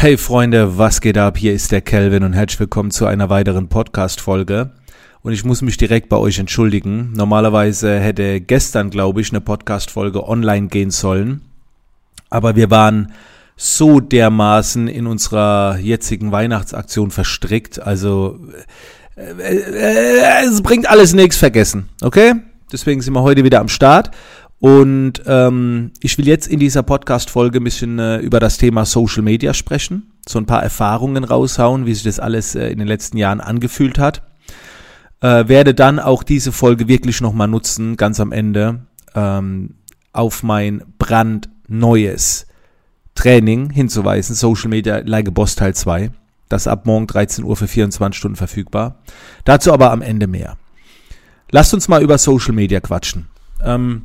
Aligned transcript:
Hey 0.00 0.16
Freunde, 0.16 0.78
was 0.78 1.02
geht 1.02 1.18
ab? 1.18 1.36
Hier 1.36 1.52
ist 1.52 1.72
der 1.72 1.82
Kelvin 1.82 2.24
und 2.24 2.32
herzlich 2.32 2.58
willkommen 2.58 2.90
zu 2.90 3.04
einer 3.04 3.28
weiteren 3.28 3.68
Podcast-Folge. 3.68 4.70
Und 5.20 5.34
ich 5.34 5.44
muss 5.44 5.60
mich 5.60 5.76
direkt 5.76 6.08
bei 6.08 6.16
euch 6.16 6.38
entschuldigen. 6.38 7.12
Normalerweise 7.12 8.00
hätte 8.00 8.40
gestern, 8.40 8.88
glaube 8.88 9.20
ich, 9.20 9.28
eine 9.28 9.42
Podcast-Folge 9.42 10.26
online 10.26 10.68
gehen 10.68 10.90
sollen. 10.90 11.42
Aber 12.30 12.56
wir 12.56 12.70
waren 12.70 13.12
so 13.58 14.00
dermaßen 14.00 14.88
in 14.88 15.06
unserer 15.06 15.76
jetzigen 15.76 16.32
Weihnachtsaktion 16.32 17.10
verstrickt. 17.10 17.78
Also 17.78 18.40
äh, 19.16 19.32
äh, 19.32 20.46
es 20.46 20.62
bringt 20.62 20.88
alles 20.88 21.12
nichts 21.12 21.36
vergessen. 21.36 21.90
Okay? 22.00 22.36
Deswegen 22.72 23.02
sind 23.02 23.12
wir 23.12 23.22
heute 23.22 23.44
wieder 23.44 23.60
am 23.60 23.68
Start. 23.68 24.12
Und 24.60 25.22
ähm, 25.26 25.90
ich 26.00 26.18
will 26.18 26.28
jetzt 26.28 26.46
in 26.46 26.60
dieser 26.60 26.82
Podcast-Folge 26.82 27.60
ein 27.60 27.64
bisschen 27.64 27.98
äh, 27.98 28.18
über 28.18 28.40
das 28.40 28.58
Thema 28.58 28.84
Social 28.84 29.22
Media 29.22 29.54
sprechen, 29.54 30.12
so 30.28 30.38
ein 30.38 30.44
paar 30.44 30.62
Erfahrungen 30.62 31.24
raushauen, 31.24 31.86
wie 31.86 31.94
sich 31.94 32.02
das 32.02 32.20
alles 32.20 32.54
äh, 32.54 32.68
in 32.68 32.78
den 32.78 32.86
letzten 32.86 33.16
Jahren 33.16 33.40
angefühlt 33.40 33.98
hat. 33.98 34.22
Äh, 35.22 35.48
werde 35.48 35.74
dann 35.74 35.98
auch 35.98 36.22
diese 36.22 36.52
Folge 36.52 36.88
wirklich 36.88 37.22
nochmal 37.22 37.48
nutzen, 37.48 37.96
ganz 37.96 38.20
am 38.20 38.32
Ende, 38.32 38.80
ähm, 39.14 39.76
auf 40.12 40.42
mein 40.42 40.82
brandneues 40.98 42.46
Training 43.14 43.70
hinzuweisen, 43.70 44.36
Social 44.36 44.68
Media 44.68 44.98
Like 44.98 45.32
Boss 45.32 45.56
Teil 45.56 45.74
2. 45.74 46.10
Das 46.50 46.66
ab 46.66 46.84
morgen 46.84 47.06
13 47.06 47.44
Uhr 47.44 47.56
für 47.56 47.68
24 47.68 48.18
Stunden 48.18 48.36
verfügbar. 48.36 48.96
Dazu 49.44 49.72
aber 49.72 49.90
am 49.90 50.02
Ende 50.02 50.26
mehr. 50.26 50.58
Lasst 51.50 51.72
uns 51.72 51.88
mal 51.88 52.02
über 52.02 52.18
Social 52.18 52.52
Media 52.52 52.80
quatschen. 52.80 53.28
Ähm, 53.64 54.02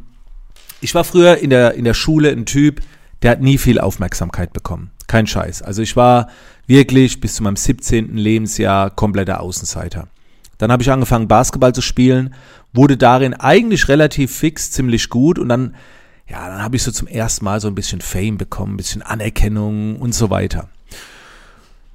ich 0.86 0.94
war 0.94 1.04
früher 1.04 1.38
in 1.40 1.50
der, 1.50 1.74
in 1.74 1.84
der 1.84 1.96
Schule 1.96 2.30
ein 2.30 2.46
Typ, 2.46 2.80
der 3.24 3.32
hat 3.32 3.42
nie 3.42 3.58
viel 3.58 3.80
Aufmerksamkeit 3.80 4.54
bekommen. 4.54 4.92
Kein 5.08 5.26
Scheiß. 5.26 5.64
Also 5.64 5.82
ich 5.82 5.96
war 5.96 6.30
wirklich 6.68 7.20
bis 7.20 7.34
zu 7.34 7.44
meinem 7.44 7.56
17. 7.56 8.16
Lebensjahr 8.16 8.92
kompletter 8.92 9.42
Außenseiter. 9.42 10.08
Dann 10.60 10.72
habe 10.72 10.84
ich 10.84 10.92
angefangen, 10.92 11.28
Basketball 11.28 11.74
zu 11.74 11.82
spielen, 11.82 12.36
wurde 12.72 12.98
darin 12.98 13.34
eigentlich 13.34 13.88
relativ 13.88 14.36
fix, 14.36 14.70
ziemlich 14.70 15.10
gut 15.10 15.40
und 15.40 15.50
dann, 15.50 15.74
ja, 16.30 16.48
dann 16.48 16.62
habe 16.62 16.76
ich 16.76 16.84
so 16.84 16.92
zum 16.92 17.08
ersten 17.08 17.46
Mal 17.46 17.60
so 17.60 17.68
ein 17.68 17.76
bisschen 17.76 18.00
Fame 18.00 18.38
bekommen, 18.38 18.76
ein 18.76 18.78
bisschen 18.78 19.02
Anerkennung 19.02 19.96
und 19.96 20.14
so 20.14 20.30
weiter. 20.30 20.70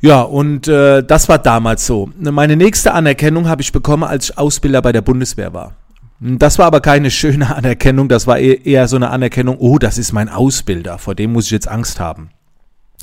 Ja, 0.00 0.22
und 0.22 0.66
äh, 0.66 1.04
das 1.04 1.28
war 1.28 1.38
damals 1.38 1.86
so. 1.86 2.10
Meine 2.18 2.56
nächste 2.56 2.92
Anerkennung 2.92 3.48
habe 3.48 3.62
ich 3.62 3.70
bekommen, 3.70 4.02
als 4.02 4.30
ich 4.30 4.38
Ausbilder 4.38 4.82
bei 4.82 4.90
der 4.90 5.02
Bundeswehr 5.02 5.52
war. 5.52 5.76
Das 6.20 6.58
war 6.58 6.66
aber 6.66 6.80
keine 6.80 7.10
schöne 7.10 7.54
Anerkennung, 7.56 8.08
das 8.08 8.26
war 8.26 8.38
e-, 8.38 8.60
eher 8.62 8.88
so 8.88 8.96
eine 8.96 9.10
Anerkennung, 9.10 9.56
oh, 9.58 9.78
das 9.78 9.98
ist 9.98 10.12
mein 10.12 10.28
Ausbilder, 10.28 10.98
vor 10.98 11.14
dem 11.14 11.32
muss 11.32 11.46
ich 11.46 11.50
jetzt 11.50 11.68
Angst 11.68 11.98
haben. 11.98 12.30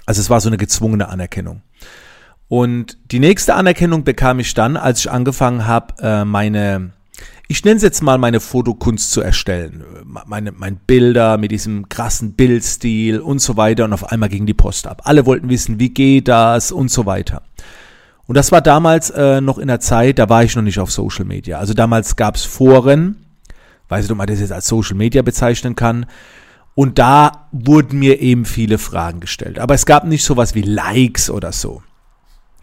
Also 0.05 0.21
es 0.21 0.29
war 0.29 0.39
so 0.39 0.49
eine 0.49 0.57
gezwungene 0.57 1.09
Anerkennung. 1.09 1.61
Und 2.47 2.97
die 3.11 3.19
nächste 3.19 3.55
Anerkennung 3.55 4.03
bekam 4.03 4.39
ich 4.39 4.53
dann, 4.53 4.77
als 4.77 4.99
ich 4.99 5.11
angefangen 5.11 5.67
habe, 5.67 5.95
äh, 6.01 6.23
meine, 6.23 6.91
ich 7.49 7.65
nenne 7.65 7.75
es 7.75 7.83
jetzt 7.83 8.01
mal 8.01 8.17
meine 8.17 8.39
Fotokunst 8.39 9.11
zu 9.11 9.19
erstellen. 9.19 9.83
Meine, 10.05 10.53
meine 10.53 10.77
Bilder 10.77 11.37
mit 11.37 11.51
diesem 11.51 11.89
krassen 11.89 12.33
Bildstil 12.33 13.19
und 13.19 13.39
so 13.39 13.57
weiter 13.57 13.83
und 13.83 13.93
auf 13.93 14.11
einmal 14.11 14.29
ging 14.29 14.45
die 14.45 14.53
Post 14.53 14.87
ab. 14.87 15.01
Alle 15.03 15.25
wollten 15.25 15.49
wissen, 15.49 15.79
wie 15.79 15.89
geht 15.89 16.29
das 16.29 16.71
und 16.71 16.89
so 16.89 17.05
weiter. 17.05 17.41
Und 18.27 18.35
das 18.35 18.51
war 18.51 18.61
damals 18.61 19.09
äh, 19.09 19.39
noch 19.39 19.57
in 19.57 19.69
der 19.69 19.79
Zeit, 19.79 20.19
da 20.19 20.29
war 20.29 20.43
ich 20.43 20.55
noch 20.55 20.63
nicht 20.63 20.79
auf 20.79 20.91
Social 20.91 21.25
Media. 21.25 21.59
Also 21.59 21.73
damals 21.73 22.17
gab 22.17 22.35
es 22.35 22.43
Foren, 22.43 23.15
weiß 23.87 24.03
nicht, 24.03 24.11
ob 24.11 24.17
man 24.17 24.27
das 24.27 24.41
jetzt 24.41 24.51
als 24.51 24.67
Social 24.67 24.97
Media 24.97 25.21
bezeichnen 25.21 25.75
kann. 25.75 26.05
Und 26.75 26.99
da 26.99 27.47
wurden 27.51 27.97
mir 27.99 28.19
eben 28.19 28.45
viele 28.45 28.77
Fragen 28.77 29.21
gestellt. 29.21 29.59
Aber 29.59 29.73
es 29.73 29.85
gab 29.85 30.03
nicht 30.03 30.23
sowas 30.23 30.53
wie 30.53 30.61
Likes 30.61 31.29
oder 31.29 31.51
so. 31.51 31.81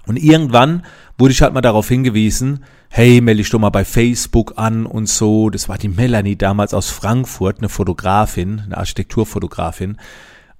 Und 0.06 0.18
irgendwann 0.18 0.84
wurde 1.16 1.32
ich 1.32 1.42
halt 1.42 1.54
mal 1.54 1.62
darauf 1.62 1.88
hingewiesen, 1.88 2.64
hey, 2.90 3.20
melde 3.20 3.38
dich 3.38 3.50
doch 3.50 3.58
mal 3.58 3.70
bei 3.70 3.84
Facebook 3.84 4.52
an 4.56 4.86
und 4.86 5.08
so. 5.08 5.50
Das 5.50 5.68
war 5.68 5.78
die 5.78 5.88
Melanie 5.88 6.36
damals 6.36 6.74
aus 6.74 6.90
Frankfurt, 6.90 7.58
eine 7.58 7.70
Fotografin, 7.70 8.62
eine 8.66 8.76
Architekturfotografin. 8.76 9.96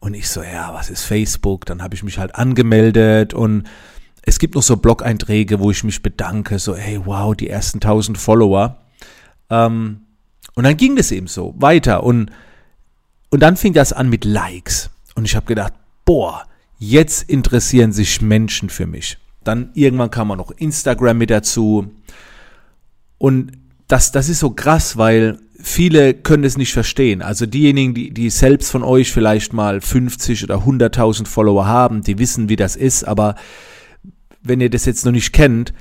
Und 0.00 0.14
ich 0.14 0.28
so, 0.28 0.42
ja, 0.42 0.72
was 0.72 0.90
ist 0.90 1.04
Facebook? 1.04 1.66
Dann 1.66 1.82
habe 1.82 1.94
ich 1.94 2.02
mich 2.02 2.18
halt 2.18 2.34
angemeldet 2.34 3.34
und 3.34 3.64
es 4.26 4.38
gibt 4.38 4.54
noch 4.54 4.62
so 4.62 4.76
Blog-Einträge, 4.76 5.60
wo 5.60 5.70
ich 5.70 5.84
mich 5.84 6.02
bedanke, 6.02 6.58
so, 6.58 6.74
hey, 6.74 7.00
wow, 7.04 7.34
die 7.34 7.48
ersten 7.48 7.78
1000 7.78 8.16
Follower. 8.16 8.78
Ähm, 9.50 10.00
und 10.54 10.64
dann 10.64 10.76
ging 10.76 10.96
das 10.96 11.12
eben 11.12 11.26
so 11.26 11.54
weiter 11.58 12.04
und, 12.04 12.30
und 13.30 13.40
dann 13.40 13.56
fing 13.56 13.72
das 13.72 13.92
an 13.92 14.08
mit 14.08 14.24
Likes. 14.24 14.90
Und 15.14 15.24
ich 15.24 15.36
habe 15.36 15.46
gedacht, 15.46 15.74
boah, 16.04 16.44
jetzt 16.78 17.28
interessieren 17.28 17.92
sich 17.92 18.22
Menschen 18.22 18.70
für 18.70 18.86
mich. 18.86 19.18
Dann 19.42 19.70
irgendwann 19.74 20.10
kam 20.10 20.30
auch 20.30 20.36
noch 20.36 20.50
Instagram 20.52 21.18
mit 21.18 21.30
dazu. 21.30 21.92
Und 23.18 23.52
das, 23.88 24.12
das 24.12 24.28
ist 24.28 24.40
so 24.40 24.50
krass, 24.50 24.96
weil 24.96 25.38
viele 25.60 26.14
können 26.14 26.44
es 26.44 26.56
nicht 26.56 26.72
verstehen. 26.72 27.20
Also 27.20 27.46
diejenigen, 27.46 27.94
die, 27.94 28.10
die 28.12 28.30
selbst 28.30 28.70
von 28.70 28.82
euch 28.82 29.12
vielleicht 29.12 29.52
mal 29.52 29.80
50 29.80 30.44
oder 30.44 30.56
100.000 30.56 31.26
Follower 31.26 31.66
haben, 31.66 32.02
die 32.02 32.18
wissen, 32.18 32.48
wie 32.48 32.56
das 32.56 32.76
ist, 32.76 33.04
aber 33.04 33.34
wenn 34.44 34.60
ihr 34.60 34.70
das 34.70 34.84
jetzt 34.84 35.04
noch 35.04 35.12
nicht 35.12 35.32
kennt, 35.32 35.74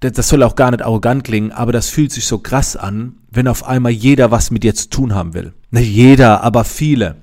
das 0.00 0.28
soll 0.28 0.42
auch 0.42 0.54
gar 0.54 0.70
nicht 0.70 0.82
arrogant 0.82 1.24
klingen, 1.24 1.50
aber 1.50 1.72
das 1.72 1.88
fühlt 1.88 2.12
sich 2.12 2.26
so 2.26 2.38
krass 2.38 2.76
an, 2.76 3.16
wenn 3.30 3.48
auf 3.48 3.64
einmal 3.64 3.92
jeder 3.92 4.30
was 4.30 4.50
mit 4.50 4.62
dir 4.62 4.74
zu 4.74 4.90
tun 4.90 5.14
haben 5.14 5.34
will. 5.34 5.54
Nicht 5.70 5.88
jeder, 5.88 6.42
aber 6.42 6.64
viele. 6.64 7.16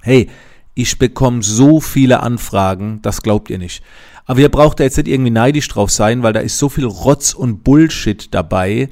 Hey, 0.00 0.28
ich 0.74 0.98
bekomme 0.98 1.42
so 1.42 1.80
viele 1.80 2.20
Anfragen, 2.20 3.00
das 3.02 3.22
glaubt 3.22 3.50
ihr 3.50 3.58
nicht. 3.58 3.82
Aber 4.24 4.40
ihr 4.40 4.48
braucht 4.48 4.80
da 4.80 4.84
jetzt 4.84 4.96
nicht 4.96 5.08
irgendwie 5.08 5.30
neidisch 5.30 5.68
drauf 5.68 5.90
sein, 5.90 6.22
weil 6.22 6.32
da 6.32 6.40
ist 6.40 6.58
so 6.58 6.68
viel 6.68 6.84
Rotz 6.84 7.32
und 7.32 7.62
Bullshit 7.64 8.34
dabei. 8.34 8.88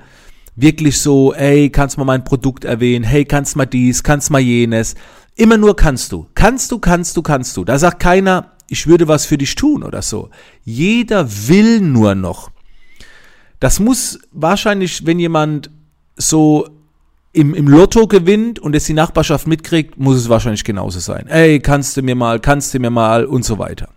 Wirklich 0.55 1.01
so, 1.01 1.35
hey, 1.35 1.71
kannst 1.71 1.97
du 1.97 2.01
mal 2.01 2.05
mein 2.05 2.25
Produkt 2.25 2.65
erwähnen? 2.65 3.05
Hey, 3.05 3.25
kannst 3.25 3.57
mal 3.57 3.67
dies? 3.67 4.03
Kannst 4.05 4.31
mal 4.31 4.39
jenes? 4.39 4.95
Immer 5.35 5.57
nur 5.57 5.75
kannst 5.75 6.13
du. 6.13 6.29
Kannst 6.35 6.71
du, 6.71 6.79
kannst 6.79 7.17
du, 7.17 7.23
kannst 7.23 7.57
du. 7.57 7.65
Da 7.65 7.79
sagt 7.79 7.99
keiner, 7.99 8.53
ich 8.69 8.87
würde 8.87 9.09
was 9.09 9.27
für 9.27 9.39
dich 9.39 9.55
tun 9.55 9.83
oder 9.83 10.03
so. 10.03 10.31
Jeder 10.65 11.29
will 11.49 11.81
nur 11.81 12.15
noch. 12.15 12.51
Das 13.61 13.81
muss 13.81 14.19
wahrscheinlich, 14.33 15.07
wenn 15.07 15.19
jemand 15.19 15.71
so 16.17 16.69
im, 17.33 17.55
im 17.55 17.69
Lotto 17.69 18.07
gewinnt 18.07 18.59
und 18.59 18.75
es 18.77 18.85
die 18.85 18.95
Nachbarschaft 18.95 19.47
mitkriegt, 19.47 19.99
muss 19.99 20.17
es 20.17 20.29
wahrscheinlich 20.29 20.65
genauso 20.65 21.01
sein. 21.01 21.27
Ey, 21.27 21.61
kannst 21.61 21.97
du 21.97 22.03
mir 22.03 22.15
mal, 22.15 22.41
kannst 22.41 22.73
du 22.75 22.79
mir 22.79 22.91
mal 22.91 23.25
und 23.25 23.45
so 23.45 23.59
weiter. 23.59 23.89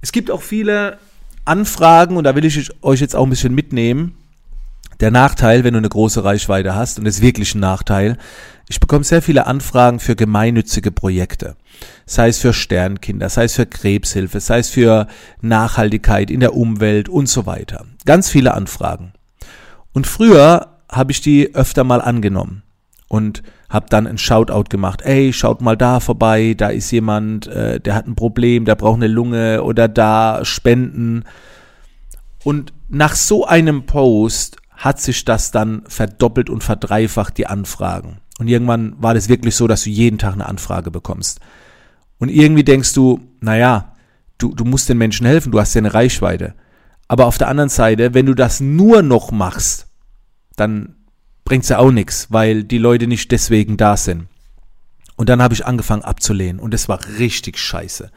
Es 0.00 0.12
gibt 0.12 0.30
auch 0.30 0.42
viele 0.42 0.98
Anfragen 1.44 2.16
und 2.16 2.24
da 2.24 2.34
will 2.34 2.44
ich 2.44 2.70
euch 2.82 3.00
jetzt 3.00 3.14
auch 3.14 3.24
ein 3.24 3.30
bisschen 3.30 3.54
mitnehmen. 3.54 4.16
Der 5.00 5.10
Nachteil, 5.10 5.62
wenn 5.62 5.74
du 5.74 5.78
eine 5.78 5.88
große 5.88 6.24
Reichweite 6.24 6.74
hast, 6.74 6.98
und 6.98 7.04
das 7.04 7.16
ist 7.16 7.22
wirklich 7.22 7.54
ein 7.54 7.60
Nachteil, 7.60 8.18
ich 8.68 8.80
bekomme 8.80 9.04
sehr 9.04 9.22
viele 9.22 9.46
Anfragen 9.46 10.00
für 10.00 10.16
gemeinnützige 10.16 10.90
Projekte. 10.90 11.56
Sei 12.04 12.28
es 12.28 12.38
für 12.38 12.52
Sternkinder, 12.52 13.28
sei 13.28 13.44
es 13.44 13.54
für 13.54 13.66
Krebshilfe, 13.66 14.40
sei 14.40 14.58
es 14.58 14.70
für 14.70 15.06
Nachhaltigkeit 15.40 16.30
in 16.30 16.40
der 16.40 16.54
Umwelt 16.54 17.08
und 17.08 17.28
so 17.28 17.46
weiter. 17.46 17.86
Ganz 18.04 18.28
viele 18.28 18.54
Anfragen. 18.54 19.12
Und 19.92 20.06
früher 20.06 20.78
habe 20.90 21.12
ich 21.12 21.20
die 21.20 21.54
öfter 21.54 21.84
mal 21.84 22.00
angenommen 22.00 22.64
und 23.08 23.42
habe 23.68 23.86
dann 23.88 24.06
ein 24.06 24.18
Shoutout 24.18 24.64
gemacht. 24.68 25.02
Ey, 25.02 25.32
schaut 25.32 25.60
mal 25.60 25.76
da 25.76 26.00
vorbei, 26.00 26.54
da 26.56 26.68
ist 26.68 26.90
jemand, 26.90 27.46
äh, 27.46 27.80
der 27.80 27.94
hat 27.94 28.06
ein 28.06 28.16
Problem, 28.16 28.64
der 28.64 28.74
braucht 28.74 28.96
eine 28.96 29.08
Lunge 29.08 29.62
oder 29.62 29.86
da 29.86 30.44
Spenden. 30.44 31.24
Und 32.42 32.72
nach 32.88 33.14
so 33.14 33.46
einem 33.46 33.86
Post 33.86 34.56
hat 34.70 35.00
sich 35.00 35.24
das 35.24 35.50
dann 35.52 35.82
verdoppelt 35.86 36.50
und 36.50 36.62
verdreifacht, 36.62 37.38
die 37.38 37.46
Anfragen. 37.46 38.18
Und 38.38 38.48
irgendwann 38.48 38.94
war 38.98 39.14
das 39.14 39.28
wirklich 39.28 39.54
so, 39.54 39.66
dass 39.66 39.84
du 39.84 39.90
jeden 39.90 40.18
Tag 40.18 40.34
eine 40.34 40.46
Anfrage 40.46 40.90
bekommst. 40.90 41.40
Und 42.18 42.28
irgendwie 42.28 42.64
denkst 42.64 42.92
du, 42.92 43.20
naja, 43.40 43.94
du, 44.38 44.54
du 44.54 44.64
musst 44.64 44.88
den 44.88 44.98
Menschen 44.98 45.26
helfen, 45.26 45.52
du 45.52 45.60
hast 45.60 45.74
ja 45.74 45.80
eine 45.80 45.94
Reichweite. 45.94 46.54
Aber 47.08 47.26
auf 47.26 47.38
der 47.38 47.48
anderen 47.48 47.70
Seite, 47.70 48.14
wenn 48.14 48.26
du 48.26 48.34
das 48.34 48.60
nur 48.60 49.02
noch 49.02 49.30
machst, 49.30 49.86
dann 50.56 50.96
bringt's 51.44 51.68
ja 51.68 51.78
auch 51.78 51.92
nichts, 51.92 52.26
weil 52.30 52.64
die 52.64 52.78
Leute 52.78 53.06
nicht 53.06 53.30
deswegen 53.30 53.76
da 53.76 53.96
sind. 53.96 54.26
Und 55.16 55.28
dann 55.28 55.40
habe 55.40 55.54
ich 55.54 55.64
angefangen 55.64 56.02
abzulehnen 56.02 56.58
und 56.58 56.74
es 56.74 56.88
war 56.88 57.00
richtig 57.18 57.58
scheiße. 57.58 58.10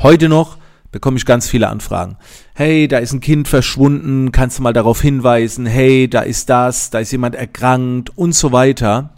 Heute 0.00 0.28
noch 0.28 0.58
bekomme 0.90 1.16
ich 1.16 1.24
ganz 1.24 1.48
viele 1.48 1.68
Anfragen. 1.68 2.18
Hey, 2.54 2.88
da 2.88 2.98
ist 2.98 3.14
ein 3.14 3.20
Kind 3.20 3.48
verschwunden, 3.48 4.32
kannst 4.32 4.58
du 4.58 4.62
mal 4.62 4.74
darauf 4.74 5.00
hinweisen? 5.00 5.64
Hey, 5.64 6.08
da 6.08 6.20
ist 6.20 6.50
das, 6.50 6.90
da 6.90 6.98
ist 6.98 7.12
jemand 7.12 7.34
erkrankt 7.34 8.10
und 8.18 8.34
so 8.34 8.52
weiter 8.52 9.14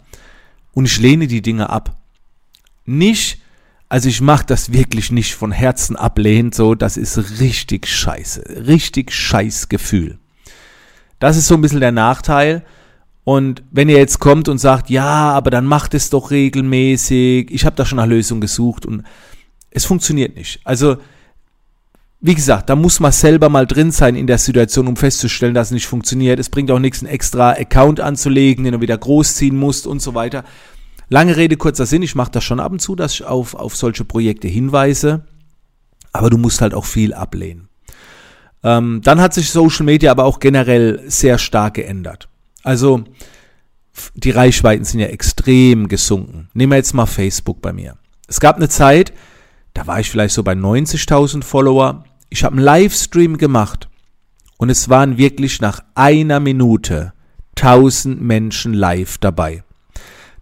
und 0.75 0.85
ich 0.85 0.99
lehne 0.99 1.25
die 1.25 1.41
Dinge 1.41 1.71
ab. 1.71 1.97
Nicht, 2.85 3.41
also 3.89 4.07
ich 4.09 4.21
mache 4.21 4.45
das 4.45 4.71
wirklich 4.71 5.11
nicht 5.11 5.33
von 5.33 5.51
Herzen 5.51 5.95
ablehnt, 5.95 6.53
so, 6.53 6.75
das 6.75 6.97
ist 6.97 7.39
richtig 7.39 7.87
scheiße, 7.87 8.67
richtig 8.67 9.11
scheiß 9.11 9.69
Gefühl. 9.69 10.19
Das 11.19 11.37
ist 11.37 11.47
so 11.47 11.55
ein 11.55 11.61
bisschen 11.61 11.79
der 11.79 11.91
Nachteil. 11.91 12.63
Und 13.23 13.63
wenn 13.71 13.89
ihr 13.89 13.97
jetzt 13.97 14.19
kommt 14.19 14.49
und 14.49 14.59
sagt, 14.59 14.91
ja, 14.91 15.31
aber 15.31 15.49
dann 15.49 15.65
macht 15.65 15.95
es 15.95 16.11
doch 16.11 16.29
regelmäßig, 16.29 17.49
ich 17.49 17.65
habe 17.65 17.75
da 17.75 17.85
schon 17.85 17.95
nach 17.95 18.05
Lösungen 18.05 18.41
gesucht 18.41 18.85
und 18.85 19.03
es 19.71 19.85
funktioniert 19.85 20.35
nicht. 20.35 20.59
Also 20.63 20.97
wie 22.25 22.33
gesagt, 22.33 22.71
da 22.71 22.75
muss 22.75 22.99
man 22.99 23.11
selber 23.11 23.49
mal 23.49 23.67
drin 23.67 23.91
sein 23.91 24.15
in 24.15 24.25
der 24.25 24.39
Situation, 24.39 24.87
um 24.87 24.95
festzustellen, 24.95 25.53
dass 25.53 25.67
es 25.67 25.73
nicht 25.73 25.85
funktioniert. 25.85 26.39
Es 26.39 26.49
bringt 26.49 26.71
auch 26.71 26.79
nichts, 26.79 27.03
einen 27.03 27.13
extra 27.13 27.51
Account 27.51 27.99
anzulegen, 27.99 28.63
den 28.63 28.73
du 28.73 28.81
wieder 28.81 28.97
großziehen 28.97 29.55
musst 29.55 29.85
und 29.85 30.01
so 30.01 30.15
weiter. 30.15 30.43
Lange 31.07 31.37
Rede, 31.37 31.55
kurzer 31.55 31.85
Sinn, 31.85 32.01
ich 32.01 32.15
mache 32.15 32.31
das 32.31 32.43
schon 32.43 32.59
ab 32.59 32.71
und 32.71 32.81
zu, 32.81 32.95
dass 32.95 33.13
ich 33.13 33.25
auf, 33.25 33.53
auf 33.53 33.75
solche 33.75 34.05
Projekte 34.05 34.47
hinweise, 34.47 35.23
aber 36.13 36.31
du 36.31 36.39
musst 36.39 36.61
halt 36.61 36.73
auch 36.73 36.85
viel 36.85 37.13
ablehnen. 37.13 37.69
Ähm, 38.63 39.01
dann 39.03 39.21
hat 39.21 39.35
sich 39.35 39.51
Social 39.51 39.85
Media 39.85 40.09
aber 40.09 40.25
auch 40.25 40.39
generell 40.39 41.03
sehr 41.05 41.37
stark 41.37 41.75
geändert. 41.75 42.27
Also 42.63 43.03
die 44.15 44.31
Reichweiten 44.31 44.83
sind 44.83 44.99
ja 44.99 45.07
extrem 45.07 45.87
gesunken. 45.89 46.49
Nehmen 46.55 46.71
wir 46.71 46.77
jetzt 46.77 46.95
mal 46.95 47.05
Facebook 47.05 47.61
bei 47.61 47.71
mir. 47.71 47.97
Es 48.27 48.39
gab 48.39 48.55
eine 48.55 48.67
Zeit, 48.67 49.13
da 49.75 49.85
war 49.85 49.99
ich 49.99 50.09
vielleicht 50.09 50.33
so 50.33 50.41
bei 50.41 50.53
90.000 50.53 51.43
Follower 51.43 52.03
ich 52.29 52.43
habe 52.43 52.55
einen 52.55 52.65
Livestream 52.65 53.37
gemacht 53.37 53.89
und 54.57 54.69
es 54.69 54.89
waren 54.89 55.17
wirklich 55.17 55.61
nach 55.61 55.81
einer 55.95 56.39
Minute 56.39 57.13
1000 57.57 58.21
Menschen 58.21 58.73
live 58.73 59.17
dabei. 59.17 59.63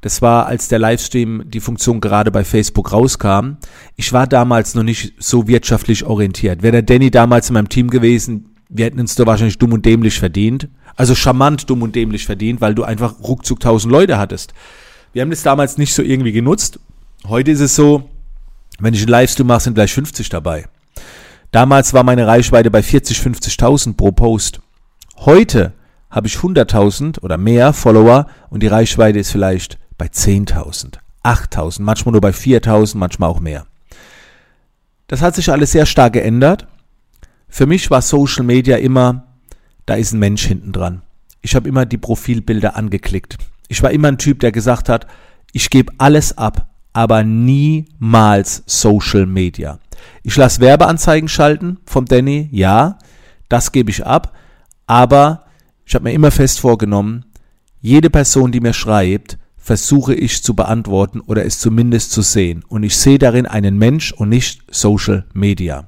Das 0.02 0.22
war, 0.22 0.48
als 0.48 0.68
der 0.68 0.80
Livestream, 0.80 1.44
die 1.46 1.62
Funktion 1.62 2.02
gerade 2.02 2.30
bei 2.30 2.44
Facebook 2.44 2.92
rauskam. 2.92 3.58
Ich 3.96 4.12
war 4.12 4.28
damals 4.28 4.76
noch 4.76 4.84
nicht 4.84 5.14
so 5.18 5.48
wirtschaftlich 5.48 6.04
orientiert. 6.04 6.62
Wäre 6.62 6.74
der 6.74 6.82
Danny 6.82 7.10
damals 7.10 7.50
in 7.50 7.54
meinem 7.54 7.70
Team 7.70 7.90
gewesen, 7.90 8.50
wir 8.68 8.86
hätten 8.86 9.00
uns 9.00 9.16
da 9.16 9.26
wahrscheinlich 9.26 9.60
dumm 9.60 9.72
und 9.72 9.86
dämlich 9.86 10.20
verdient. 10.20 10.68
Also 10.96 11.16
charmant 11.16 11.70
dumm 11.70 11.84
und 11.84 11.96
dämlich 11.96 12.26
verdient, 12.26 12.60
weil 12.60 12.76
du 12.76 12.84
einfach 12.84 13.20
ruckzuck 13.20 13.60
1000 13.60 13.92
Leute 13.92 14.18
hattest. 14.18 14.54
Wir 15.14 15.22
haben 15.22 15.30
das 15.30 15.44
damals 15.44 15.78
nicht 15.78 15.94
so 15.94 16.02
irgendwie 16.02 16.32
genutzt. 16.32 16.80
Heute 17.28 17.52
ist 17.52 17.62
es 17.62 17.76
so, 17.76 18.10
wenn 18.80 18.94
ich 18.94 19.02
einen 19.02 19.10
Livestream 19.10 19.48
mache, 19.48 19.62
sind 19.62 19.76
gleich 19.76 19.94
50 19.94 20.28
dabei. 20.30 20.66
Damals 21.54 21.94
war 21.94 22.04
meine 22.04 22.26
Reichweite 22.26 22.72
bei 22.72 22.82
40, 22.82 23.20
50.000 23.20 23.96
pro 23.96 24.12
Post. 24.12 24.60
Heute 25.18 25.74
habe 26.10 26.26
ich 26.26 26.38
100.000 26.38 27.22
oder 27.22 27.38
mehr 27.38 27.74
Follower 27.74 28.26
und 28.50 28.64
die 28.64 28.68
Reichweite 28.68 29.20
ist 29.20 29.32
vielleicht 29.32 29.78
bei 30.00 30.08
10.000, 30.08 30.96
8.000, 31.24 31.84
manchmal 31.84 32.14
nur 32.14 32.22
bei 32.22 32.32
4.000, 32.32 32.98
manchmal 32.98 33.30
auch 33.30 33.40
mehr. 33.40 33.68
Das 35.06 35.22
hat 35.22 35.36
sich 35.36 35.52
alles 35.52 35.72
sehr 35.72 35.86
stark 35.86 36.14
geändert. 36.14 36.66
Für 37.48 37.68
mich 37.68 37.92
war 37.92 38.02
Social 38.02 38.44
Media 38.44 38.78
immer, 38.78 39.28
da 39.86 39.94
ist 39.94 40.12
ein 40.12 40.20
Mensch 40.20 40.48
hinten 40.48 40.72
dran. 40.72 41.04
Ich 41.44 41.54
habe 41.54 41.70
immer 41.70 41.86
die 41.86 42.00
Profilbilder 42.00 42.76
angeklickt. 42.76 43.38
Ich 43.68 43.84
war 43.84 43.92
immer 43.92 44.08
ein 44.08 44.18
Typ, 44.18 44.40
der 44.40 44.52
gesagt 44.52 44.90
hat, 44.90 45.06
ich 45.52 45.70
gebe 45.70 45.94
alles 46.00 46.36
ab, 46.36 46.73
aber 46.94 47.24
niemals 47.24 48.64
Social 48.66 49.26
Media. 49.26 49.80
Ich 50.24 50.36
lasse 50.36 50.62
Werbeanzeigen 50.62 51.28
schalten 51.28 51.80
vom 51.86 52.06
Danny, 52.06 52.50
ja, 52.52 53.00
das 53.50 53.72
gebe 53.72 53.90
ich 53.90 54.06
ab, 54.06 54.34
aber 54.86 55.46
ich 55.86 55.96
habe 55.96 56.06
mir 56.06 56.14
immer 56.14 56.32
fest 56.32 56.60
vorgenommen, 56.60 57.26
jede 57.82 58.10
Person, 58.10 58.52
die 58.52 58.62
mir 58.62 58.74
schreibt, 58.74 59.38
versuche 59.58 60.14
ich 60.14 60.44
zu 60.44 60.56
beantworten 60.56 61.22
oder 61.22 61.46
es 61.46 61.60
zumindest 61.60 62.12
zu 62.12 62.22
sehen. 62.22 62.64
Und 62.68 62.84
ich 62.84 62.98
sehe 62.98 63.18
darin 63.18 63.46
einen 63.46 63.78
Mensch 63.78 64.12
und 64.12 64.30
nicht 64.30 64.62
Social 64.70 65.26
Media. 65.34 65.88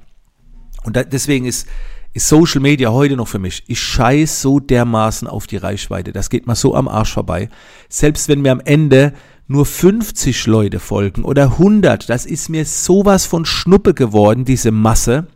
Und 0.84 0.96
deswegen 1.12 1.44
ist, 1.44 1.66
ist 2.14 2.28
Social 2.28 2.62
Media 2.62 2.90
heute 2.90 3.16
noch 3.16 3.28
für 3.28 3.38
mich. 3.38 3.64
Ich 3.66 3.80
scheiß 3.80 4.40
so 4.40 4.60
dermaßen 4.60 5.28
auf 5.28 5.46
die 5.46 5.58
Reichweite. 5.58 6.12
Das 6.12 6.30
geht 6.30 6.46
mir 6.46 6.54
so 6.54 6.74
am 6.74 6.88
Arsch 6.88 7.12
vorbei. 7.12 7.50
Selbst 7.90 8.28
wenn 8.28 8.40
mir 8.40 8.52
am 8.52 8.60
Ende 8.60 9.12
nur 9.48 9.64
50 9.64 10.46
Leute 10.46 10.80
folgen 10.80 11.24
oder 11.24 11.52
100, 11.52 12.08
das 12.08 12.26
ist 12.26 12.48
mir 12.48 12.64
sowas 12.64 13.26
von 13.26 13.44
Schnuppe 13.44 13.94
geworden, 13.94 14.44
diese 14.44 14.72
Masse. 14.72 15.28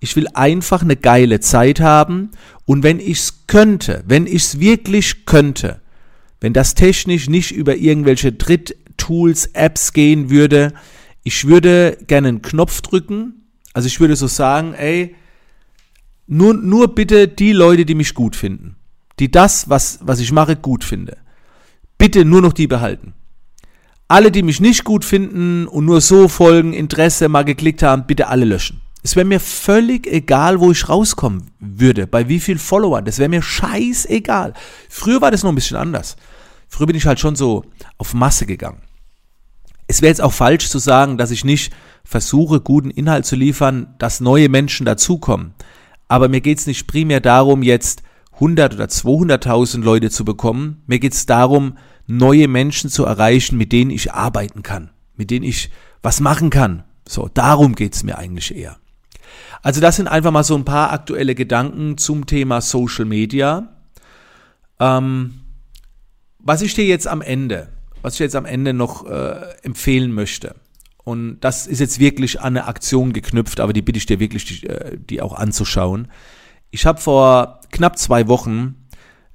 Ich 0.00 0.14
will 0.14 0.28
einfach 0.34 0.82
eine 0.82 0.96
geile 0.96 1.40
Zeit 1.40 1.80
haben. 1.80 2.30
Und 2.64 2.84
wenn 2.84 3.00
ich's 3.00 3.44
könnte, 3.48 4.04
wenn 4.06 4.26
ich's 4.26 4.60
wirklich 4.60 5.26
könnte, 5.26 5.80
wenn 6.40 6.52
das 6.52 6.74
technisch 6.74 7.28
nicht 7.28 7.50
über 7.50 7.76
irgendwelche 7.76 8.32
Dritttools, 8.32 9.46
Apps 9.46 9.92
gehen 9.92 10.30
würde, 10.30 10.72
ich 11.24 11.46
würde 11.46 11.98
gerne 12.06 12.28
einen 12.28 12.42
Knopf 12.42 12.80
drücken, 12.80 13.48
also 13.74 13.88
ich 13.88 13.98
würde 13.98 14.14
so 14.14 14.28
sagen, 14.28 14.74
ey, 14.74 15.16
nur, 16.28 16.54
nur 16.54 16.94
bitte 16.94 17.26
die 17.26 17.52
Leute, 17.52 17.84
die 17.84 17.94
mich 17.94 18.14
gut 18.14 18.36
finden, 18.36 18.76
die 19.18 19.30
das, 19.30 19.68
was, 19.68 19.98
was 20.02 20.20
ich 20.20 20.30
mache, 20.30 20.54
gut 20.54 20.84
finde 20.84 21.16
bitte 21.98 22.24
nur 22.24 22.40
noch 22.40 22.52
die 22.52 22.66
behalten. 22.66 23.14
Alle, 24.06 24.30
die 24.30 24.42
mich 24.42 24.60
nicht 24.60 24.84
gut 24.84 25.04
finden 25.04 25.66
und 25.66 25.84
nur 25.84 26.00
so 26.00 26.28
folgen, 26.28 26.72
Interesse 26.72 27.28
mal 27.28 27.44
geklickt 27.44 27.82
haben, 27.82 28.06
bitte 28.06 28.28
alle 28.28 28.46
löschen. 28.46 28.80
Es 29.02 29.16
wäre 29.16 29.26
mir 29.26 29.40
völlig 29.40 30.06
egal, 30.06 30.60
wo 30.60 30.70
ich 30.70 30.88
rauskommen 30.88 31.50
würde, 31.60 32.06
bei 32.06 32.28
wie 32.28 32.40
viel 32.40 32.58
Followern. 32.58 33.04
Das 33.04 33.18
wäre 33.18 33.28
mir 33.28 33.42
scheißegal. 33.42 34.54
Früher 34.88 35.20
war 35.20 35.30
das 35.30 35.42
noch 35.42 35.52
ein 35.52 35.54
bisschen 35.54 35.76
anders. 35.76 36.16
Früher 36.68 36.86
bin 36.86 36.96
ich 36.96 37.06
halt 37.06 37.20
schon 37.20 37.36
so 37.36 37.64
auf 37.96 38.14
Masse 38.14 38.46
gegangen. 38.46 38.80
Es 39.86 40.02
wäre 40.02 40.10
jetzt 40.10 40.20
auch 40.20 40.32
falsch 40.32 40.68
zu 40.68 40.78
sagen, 40.78 41.16
dass 41.16 41.30
ich 41.30 41.44
nicht 41.44 41.72
versuche, 42.04 42.60
guten 42.60 42.90
Inhalt 42.90 43.24
zu 43.24 43.36
liefern, 43.36 43.94
dass 43.98 44.20
neue 44.20 44.48
Menschen 44.48 44.84
dazukommen. 44.84 45.54
Aber 46.08 46.28
mir 46.28 46.40
geht 46.40 46.58
es 46.58 46.66
nicht 46.66 46.86
primär 46.86 47.20
darum, 47.20 47.62
jetzt 47.62 48.02
100 48.38 48.74
oder 48.74 48.84
200.000 48.84 49.82
Leute 49.82 50.10
zu 50.10 50.24
bekommen. 50.24 50.82
Mir 50.86 50.98
geht 51.00 51.12
es 51.12 51.26
darum, 51.26 51.76
neue 52.06 52.48
Menschen 52.48 52.88
zu 52.88 53.04
erreichen, 53.04 53.58
mit 53.58 53.72
denen 53.72 53.90
ich 53.90 54.12
arbeiten 54.12 54.62
kann, 54.62 54.90
mit 55.16 55.30
denen 55.30 55.44
ich 55.44 55.70
was 56.02 56.20
machen 56.20 56.50
kann. 56.50 56.84
So, 57.06 57.28
darum 57.32 57.74
geht's 57.74 58.04
mir 58.04 58.16
eigentlich 58.16 58.54
eher. 58.54 58.76
Also 59.62 59.80
das 59.80 59.96
sind 59.96 60.08
einfach 60.08 60.30
mal 60.30 60.44
so 60.44 60.54
ein 60.54 60.64
paar 60.64 60.92
aktuelle 60.92 61.34
Gedanken 61.34 61.98
zum 61.98 62.26
Thema 62.26 62.60
Social 62.60 63.04
Media. 63.04 63.68
Ähm, 64.78 65.40
was 66.38 66.62
ich 66.62 66.74
dir 66.74 66.84
jetzt 66.84 67.08
am 67.08 67.22
Ende, 67.22 67.68
was 68.02 68.14
ich 68.14 68.20
jetzt 68.20 68.36
am 68.36 68.44
Ende 68.44 68.72
noch 68.72 69.06
äh, 69.06 69.40
empfehlen 69.62 70.12
möchte, 70.12 70.54
und 71.08 71.40
das 71.40 71.66
ist 71.66 71.80
jetzt 71.80 72.00
wirklich 72.00 72.40
an 72.40 72.48
eine 72.48 72.66
Aktion 72.66 73.14
geknüpft, 73.14 73.60
aber 73.60 73.72
die 73.72 73.80
bitte 73.80 73.96
ich 73.96 74.04
dir 74.04 74.20
wirklich, 74.20 74.44
die, 74.44 74.66
äh, 74.66 74.98
die 74.98 75.22
auch 75.22 75.32
anzuschauen. 75.32 76.08
Ich 76.70 76.86
habe 76.86 77.00
vor 77.00 77.60
knapp 77.70 77.98
zwei 77.98 78.28
Wochen 78.28 78.74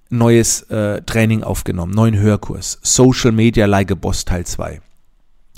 neues 0.09 0.61
äh, 0.63 1.01
Training 1.01 1.43
aufgenommen, 1.43 1.93
neuen 1.93 2.17
Hörkurs. 2.17 2.79
Social 2.83 3.31
Media 3.31 3.65
Like 3.65 3.91
a 3.91 3.95
Boss 3.95 4.25
Teil 4.25 4.45
2. 4.45 4.81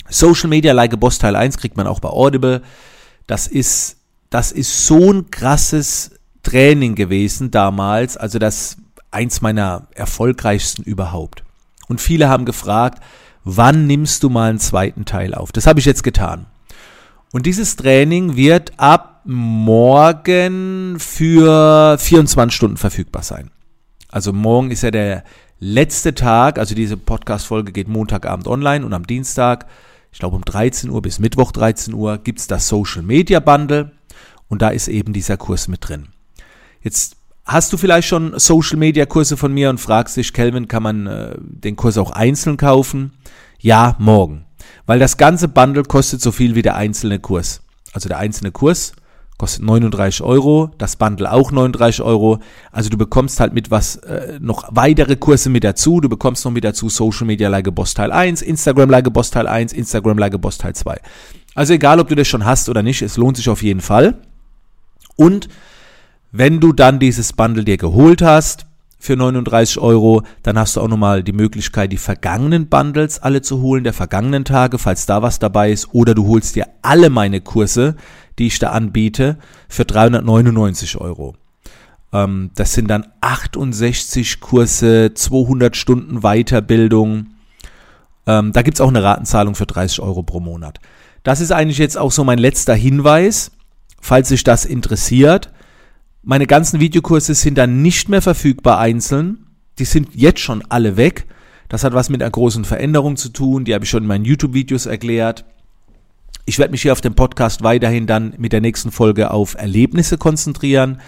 Social 0.08 0.48
Media 0.48 0.72
Like 0.72 0.94
a 0.94 0.96
Boss 0.96 1.18
Teil 1.18 1.36
1 1.36 1.58
kriegt 1.58 1.76
man 1.76 1.86
auch 1.86 2.00
bei 2.00 2.08
Audible. 2.08 2.62
Das 3.26 3.46
ist, 3.46 3.98
das 4.30 4.52
ist 4.52 4.86
so 4.86 5.12
ein 5.12 5.30
krasses 5.30 6.12
Training 6.42 6.94
gewesen 6.94 7.50
damals. 7.50 8.16
Also 8.16 8.38
das 8.38 8.78
eins 9.10 9.42
meiner 9.42 9.88
erfolgreichsten 9.94 10.82
überhaupt. 10.82 11.44
Und 11.88 12.00
viele 12.00 12.28
haben 12.28 12.44
gefragt, 12.44 13.02
wann 13.44 13.86
nimmst 13.86 14.22
du 14.22 14.30
mal 14.30 14.50
einen 14.50 14.58
zweiten 14.58 15.04
Teil 15.04 15.34
auf? 15.34 15.52
Das 15.52 15.66
habe 15.66 15.80
ich 15.80 15.86
jetzt 15.86 16.02
getan. 16.02 16.46
Und 17.32 17.46
dieses 17.46 17.76
Training 17.76 18.36
wird 18.36 18.72
ab 18.78 19.15
morgen 19.26 20.98
für 21.00 21.98
24 21.98 22.54
Stunden 22.54 22.76
verfügbar 22.76 23.22
sein. 23.22 23.50
Also 24.08 24.32
morgen 24.32 24.70
ist 24.70 24.82
ja 24.82 24.90
der 24.90 25.24
letzte 25.58 26.14
Tag, 26.14 26.58
also 26.58 26.74
diese 26.74 26.96
Podcast-Folge 26.96 27.72
geht 27.72 27.88
Montagabend 27.88 28.46
online 28.46 28.86
und 28.86 28.92
am 28.92 29.06
Dienstag, 29.06 29.66
ich 30.12 30.20
glaube 30.20 30.36
um 30.36 30.44
13 30.44 30.90
Uhr 30.90 31.02
bis 31.02 31.18
Mittwoch 31.18 31.50
13 31.50 31.92
Uhr, 31.92 32.18
gibt 32.18 32.38
es 32.38 32.46
das 32.46 32.68
Social 32.68 33.02
Media 33.02 33.40
Bundle 33.40 33.90
und 34.48 34.62
da 34.62 34.68
ist 34.68 34.86
eben 34.86 35.12
dieser 35.12 35.36
Kurs 35.36 35.66
mit 35.66 35.88
drin. 35.88 36.08
Jetzt 36.82 37.16
hast 37.44 37.72
du 37.72 37.76
vielleicht 37.76 38.06
schon 38.06 38.38
Social 38.38 38.78
Media 38.78 39.06
Kurse 39.06 39.36
von 39.36 39.52
mir 39.52 39.70
und 39.70 39.80
fragst 39.80 40.16
dich, 40.16 40.32
Kelvin, 40.32 40.68
kann 40.68 40.84
man 40.84 41.06
äh, 41.06 41.34
den 41.38 41.74
Kurs 41.74 41.98
auch 41.98 42.12
einzeln 42.12 42.56
kaufen? 42.56 43.12
Ja, 43.58 43.96
morgen. 43.98 44.44
Weil 44.86 45.00
das 45.00 45.16
ganze 45.16 45.48
Bundle 45.48 45.82
kostet 45.82 46.20
so 46.20 46.30
viel 46.30 46.54
wie 46.54 46.62
der 46.62 46.76
einzelne 46.76 47.18
Kurs. 47.18 47.62
Also 47.92 48.08
der 48.08 48.18
einzelne 48.18 48.52
Kurs 48.52 48.92
kostet 49.38 49.64
39 49.64 50.22
Euro, 50.22 50.70
das 50.78 50.96
Bundle 50.96 51.30
auch 51.30 51.52
39 51.52 52.02
Euro. 52.02 52.38
Also 52.72 52.88
du 52.88 52.96
bekommst 52.96 53.38
halt 53.40 53.52
mit 53.52 53.70
was 53.70 53.96
äh, 53.96 54.38
noch 54.40 54.68
weitere 54.70 55.16
Kurse 55.16 55.50
mit 55.50 55.64
dazu. 55.64 56.00
Du 56.00 56.08
bekommst 56.08 56.44
noch 56.44 56.52
mit 56.52 56.64
dazu 56.64 56.88
Social 56.88 57.26
Media 57.26 57.48
Like 57.48 57.74
Boss 57.74 57.94
Teil 57.94 58.12
1, 58.12 58.42
Instagram 58.42 58.88
Like 58.88 59.12
Boss 59.12 59.30
Teil 59.30 59.46
1, 59.46 59.72
Instagram 59.72 60.18
Like 60.18 60.40
Boss 60.40 60.58
Teil 60.58 60.74
2. 60.74 60.98
Also 61.54 61.74
egal, 61.74 62.00
ob 62.00 62.08
du 62.08 62.14
das 62.14 62.28
schon 62.28 62.44
hast 62.44 62.68
oder 62.68 62.82
nicht, 62.82 63.02
es 63.02 63.16
lohnt 63.16 63.36
sich 63.36 63.48
auf 63.48 63.62
jeden 63.62 63.80
Fall. 63.80 64.16
Und 65.16 65.48
wenn 66.32 66.60
du 66.60 66.72
dann 66.72 66.98
dieses 66.98 67.32
Bundle 67.32 67.64
dir 67.64 67.76
geholt 67.78 68.22
hast, 68.22 68.65
für 68.98 69.16
39 69.16 69.78
Euro. 69.78 70.22
Dann 70.42 70.58
hast 70.58 70.76
du 70.76 70.80
auch 70.80 70.88
nochmal 70.88 71.22
die 71.22 71.32
Möglichkeit, 71.32 71.92
die 71.92 71.96
vergangenen 71.96 72.68
Bundles 72.68 73.18
alle 73.18 73.42
zu 73.42 73.60
holen, 73.60 73.84
der 73.84 73.92
vergangenen 73.92 74.44
Tage, 74.44 74.78
falls 74.78 75.06
da 75.06 75.22
was 75.22 75.38
dabei 75.38 75.70
ist. 75.70 75.88
Oder 75.92 76.14
du 76.14 76.26
holst 76.26 76.56
dir 76.56 76.66
alle 76.82 77.10
meine 77.10 77.40
Kurse, 77.40 77.96
die 78.38 78.46
ich 78.46 78.58
da 78.58 78.70
anbiete, 78.70 79.38
für 79.68 79.84
399 79.84 80.96
Euro. 80.98 81.34
Ähm, 82.12 82.50
das 82.54 82.72
sind 82.72 82.88
dann 82.88 83.06
68 83.20 84.40
Kurse, 84.40 85.12
200 85.14 85.76
Stunden 85.76 86.20
Weiterbildung. 86.20 87.28
Ähm, 88.26 88.52
da 88.52 88.62
gibt's 88.62 88.80
auch 88.80 88.88
eine 88.88 89.02
Ratenzahlung 89.02 89.54
für 89.54 89.66
30 89.66 90.00
Euro 90.00 90.22
pro 90.22 90.40
Monat. 90.40 90.80
Das 91.22 91.40
ist 91.40 91.52
eigentlich 91.52 91.78
jetzt 91.78 91.98
auch 91.98 92.12
so 92.12 92.24
mein 92.24 92.38
letzter 92.38 92.74
Hinweis 92.74 93.50
falls 94.06 94.28
sich 94.28 94.44
das 94.44 94.64
interessiert. 94.64 95.50
Meine 96.28 96.48
ganzen 96.48 96.80
Videokurse 96.80 97.36
sind 97.36 97.56
dann 97.56 97.82
nicht 97.82 98.08
mehr 98.08 98.20
verfügbar 98.20 98.80
einzeln. 98.80 99.46
Die 99.78 99.84
sind 99.84 100.08
jetzt 100.12 100.40
schon 100.40 100.64
alle 100.68 100.96
weg. 100.96 101.24
Das 101.68 101.84
hat 101.84 101.94
was 101.94 102.08
mit 102.08 102.20
einer 102.20 102.32
großen 102.32 102.64
Veränderung 102.64 103.16
zu 103.16 103.28
tun. 103.28 103.64
Die 103.64 103.72
habe 103.72 103.84
ich 103.84 103.90
schon 103.90 104.02
in 104.02 104.08
meinen 104.08 104.24
YouTube-Videos 104.24 104.86
erklärt. 104.86 105.44
Ich 106.44 106.58
werde 106.58 106.72
mich 106.72 106.82
hier 106.82 106.90
auf 106.90 107.00
dem 107.00 107.14
Podcast 107.14 107.62
weiterhin 107.62 108.08
dann 108.08 108.34
mit 108.38 108.52
der 108.52 108.60
nächsten 108.60 108.90
Folge 108.90 109.30
auf 109.30 109.54
Erlebnisse 109.54 110.18
konzentrieren. 110.18 111.00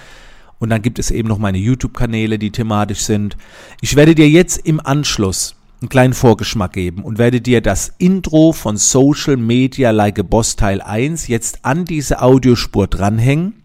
Und 0.60 0.70
dann 0.70 0.82
gibt 0.82 1.00
es 1.00 1.10
eben 1.10 1.26
noch 1.28 1.38
meine 1.38 1.58
YouTube-Kanäle, 1.58 2.38
die 2.38 2.52
thematisch 2.52 3.00
sind. 3.00 3.36
Ich 3.80 3.96
werde 3.96 4.14
dir 4.14 4.28
jetzt 4.28 4.58
im 4.58 4.78
Anschluss 4.78 5.56
einen 5.80 5.88
kleinen 5.88 6.14
Vorgeschmack 6.14 6.74
geben 6.74 7.02
und 7.02 7.18
werde 7.18 7.40
dir 7.40 7.60
das 7.60 7.92
Intro 7.98 8.52
von 8.52 8.76
Social 8.76 9.36
Media 9.36 9.90
Like 9.90 10.20
a 10.20 10.22
Boss 10.22 10.54
Teil 10.54 10.80
1 10.80 11.26
jetzt 11.26 11.64
an 11.64 11.86
diese 11.86 12.22
Audiospur 12.22 12.86
dranhängen. 12.86 13.57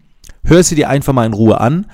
Hör 0.44 0.62
sie 0.62 0.74
dir 0.74 0.88
einfach 0.88 1.12
mal 1.12 1.26
in 1.26 1.32
Ruhe 1.32 1.60
an. 1.60 1.86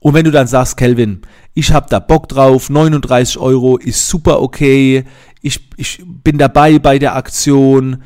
Und 0.00 0.14
wenn 0.14 0.24
du 0.24 0.30
dann 0.30 0.46
sagst, 0.46 0.76
Kelvin, 0.76 1.22
ich 1.54 1.72
habe 1.72 1.86
da 1.90 1.98
Bock 1.98 2.28
drauf, 2.28 2.70
39 2.70 3.38
Euro 3.38 3.76
ist 3.76 4.08
super 4.08 4.40
okay, 4.40 5.04
ich, 5.42 5.68
ich 5.76 6.02
bin 6.04 6.38
dabei 6.38 6.78
bei 6.78 6.98
der 6.98 7.16
Aktion. 7.16 8.02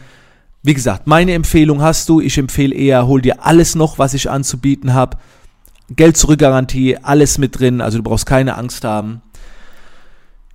Wie 0.62 0.74
gesagt, 0.74 1.06
meine 1.06 1.32
Empfehlung 1.32 1.82
hast 1.82 2.08
du. 2.08 2.20
Ich 2.20 2.38
empfehle 2.38 2.74
eher, 2.74 3.06
hol 3.06 3.20
dir 3.20 3.44
alles 3.44 3.74
noch, 3.74 3.98
was 3.98 4.14
ich 4.14 4.30
anzubieten 4.30 4.94
habe. 4.94 5.18
Geld 5.90 6.16
zurückgarantie, 6.16 6.98
alles 7.02 7.38
mit 7.38 7.58
drin, 7.58 7.80
also 7.80 7.98
du 7.98 8.04
brauchst 8.04 8.26
keine 8.26 8.56
Angst 8.56 8.84
haben. 8.84 9.20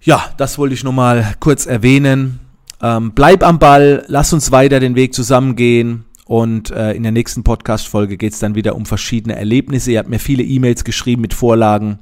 Ja, 0.01 0.23
das 0.37 0.57
wollte 0.57 0.73
ich 0.73 0.83
nochmal 0.83 1.35
kurz 1.39 1.65
erwähnen. 1.65 2.39
Ähm, 2.81 3.11
bleib 3.13 3.43
am 3.43 3.59
Ball, 3.59 4.05
lass 4.07 4.33
uns 4.33 4.51
weiter 4.51 4.79
den 4.79 4.95
Weg 4.95 5.13
zusammengehen. 5.13 6.05
Und 6.27 6.71
äh, 6.71 6.91
in 6.91 7.03
der 7.03 7.13
nächsten 7.13 7.43
Podcast-Folge 7.43 8.17
geht 8.17 8.33
es 8.33 8.39
dann 8.39 8.55
wieder 8.55 8.75
um 8.75 8.85
verschiedene 8.85 9.37
Erlebnisse. 9.37 9.91
Ihr 9.91 9.99
habt 9.99 10.09
mir 10.09 10.19
viele 10.19 10.43
E-Mails 10.43 10.83
geschrieben 10.83 11.21
mit 11.21 11.33
Vorlagen, 11.33 11.99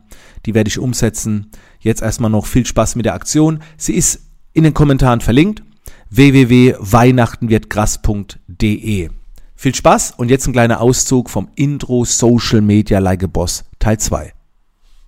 die 0.48 0.56
werde 0.56 0.68
ich 0.68 0.80
umsetzen. 0.80 1.52
Jetzt 1.80 2.02
erstmal 2.02 2.32
noch 2.32 2.48
viel 2.48 2.66
Spaß 2.66 2.96
mit 2.96 3.06
der 3.06 3.14
Aktion. 3.14 3.60
Sie 3.78 3.94
ist 3.94 4.22
in 4.54 4.64
den 4.64 4.74
Kommentaren 4.74 5.22
verlinkt. 5.22 5.62
www.weihnachtenwirdkrass.de 6.10 9.10
viel 9.56 9.74
Spaß 9.74 10.14
und 10.18 10.30
jetzt 10.30 10.48
ein 10.48 10.54
kleiner 10.54 10.82
Auszug 10.82 11.30
vom 11.30 11.48
Intro 11.56 12.04
Social 12.04 12.62
Media 12.62 13.00
Like 13.00 13.32
Boss 13.32 13.64
Teil 13.80 13.98
2. 13.98 14.34